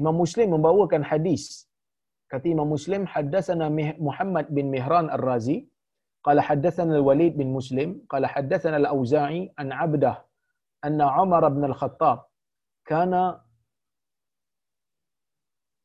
[0.00, 1.68] Imam Muslim membawakan hadis.
[2.32, 3.68] Kata Imam Muslim, haddatsana
[4.00, 5.68] Muhammad bin Mihran Ar-Razi,
[6.24, 10.16] haddatsana Al-Walid bin Muslim, qala haddatsana Al-Auza'i an 'Abdah
[10.86, 12.18] anna Umar bin Al-Khattab
[12.90, 13.22] kana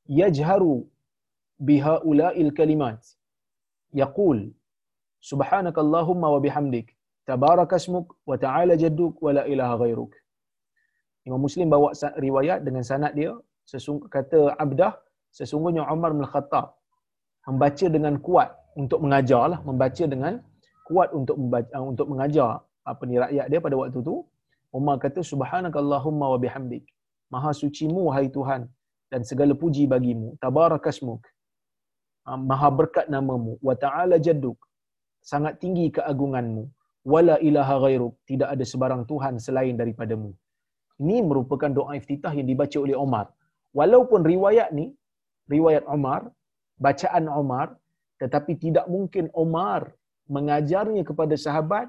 [0.06, 0.86] yajharu
[1.68, 3.02] bihaula'il kalimat
[4.02, 4.40] yaqul
[5.30, 6.88] subhanakallahumma wa bihamdik
[7.26, 10.14] tabarakasmuk wa ta'ala jadduk wa la ilaha ghairuk
[11.28, 13.36] Imam Muslim bawa riwayat dengan sanad dia.
[13.68, 14.96] Sesung kata Abdah
[15.36, 16.80] sesungguhnya Umar bin Khattab
[17.44, 18.50] membaca dengan kuat
[18.82, 20.34] untuk mengajar lah membaca dengan
[20.88, 22.52] kuat untuk membaca, uh, untuk mengajar
[22.92, 24.16] apa ni rakyat dia pada waktu tu.
[24.78, 26.86] Umar kata subhanakallahumma wa bihamdik.
[27.34, 28.62] Maha sucimu wahai Tuhan
[29.12, 30.30] dan segala puji bagimu.
[30.44, 31.24] Tabarakasmuk.
[32.30, 33.54] Uh, maha berkat namamu.
[33.68, 34.60] Wa ta'ala jadduk.
[35.32, 36.64] Sangat tinggi keagunganmu.
[37.14, 38.14] Wala ilaha ghairuk.
[38.30, 40.32] Tidak ada sebarang tuhan selain daripadamu.
[41.04, 43.26] Ini merupakan doa iftitah yang dibaca oleh Omar.
[43.80, 44.86] Walaupun riwayat ni
[45.56, 46.22] riwayat Omar
[46.86, 47.68] bacaan Omar
[48.22, 49.94] tetapi tidak mungkin Omar
[50.28, 51.88] mengajarnya kepada sahabat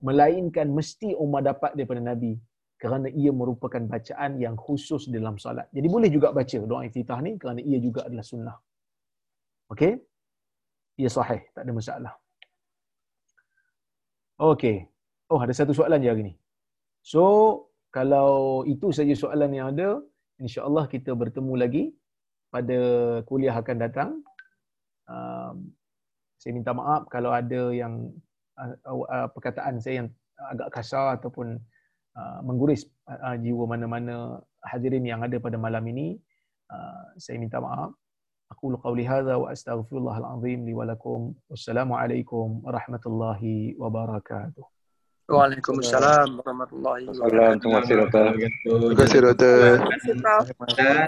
[0.00, 2.36] melainkan mesti Umar dapat daripada Nabi
[2.80, 5.68] kerana ia merupakan bacaan yang khusus dalam solat.
[5.76, 8.56] Jadi boleh juga baca doa iftitah ni kerana ia juga adalah sunnah.
[9.68, 10.00] Okey?
[11.00, 12.12] ia sahih, tak ada masalah.
[14.36, 14.76] Okey.
[15.32, 16.34] Oh, ada satu soalan je hari ni.
[17.00, 17.22] So,
[17.96, 19.88] kalau itu saja soalan yang ada,
[20.44, 21.84] insya-Allah kita bertemu lagi
[22.52, 22.78] pada
[23.28, 24.10] kuliah akan datang
[25.10, 25.74] um,
[26.40, 28.14] saya minta maaf kalau ada yang
[28.56, 30.08] uh, uh, uh, perkataan saya yang
[30.40, 31.60] agak kasar ataupun
[32.16, 36.16] uh, mengguris uh, jiwa mana-mana hadirin yang ada pada malam ini
[36.72, 37.92] uh, saya minta maaf
[38.50, 44.64] aqulu qawli hadha wa astaghfirullahal azim li wa lakum wassalamualaikum warahmatullahi wabarakatuh
[45.30, 47.62] Waalaikumsalam warahmatullahi wabarakatuh.
[47.62, 48.24] Terima kasih, Dr.
[48.34, 49.58] Terima kasih, Dr.
[49.78, 50.44] Terima kasih, Prof.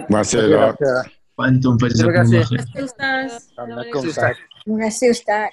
[0.07, 2.41] Terima kasih, Dr dokter Antum Terima kasih.
[2.77, 3.29] Ustaz.
[3.49, 4.35] Assalamualaikum Ustaz.
[4.63, 5.51] Terima kasih Ustaz.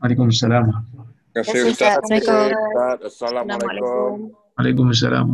[0.00, 0.64] Waalaikumsalam.
[1.36, 3.04] terima kasih ustaz Assalamualaikum.
[3.04, 5.26] Assalamualaikum Waalaikumsalam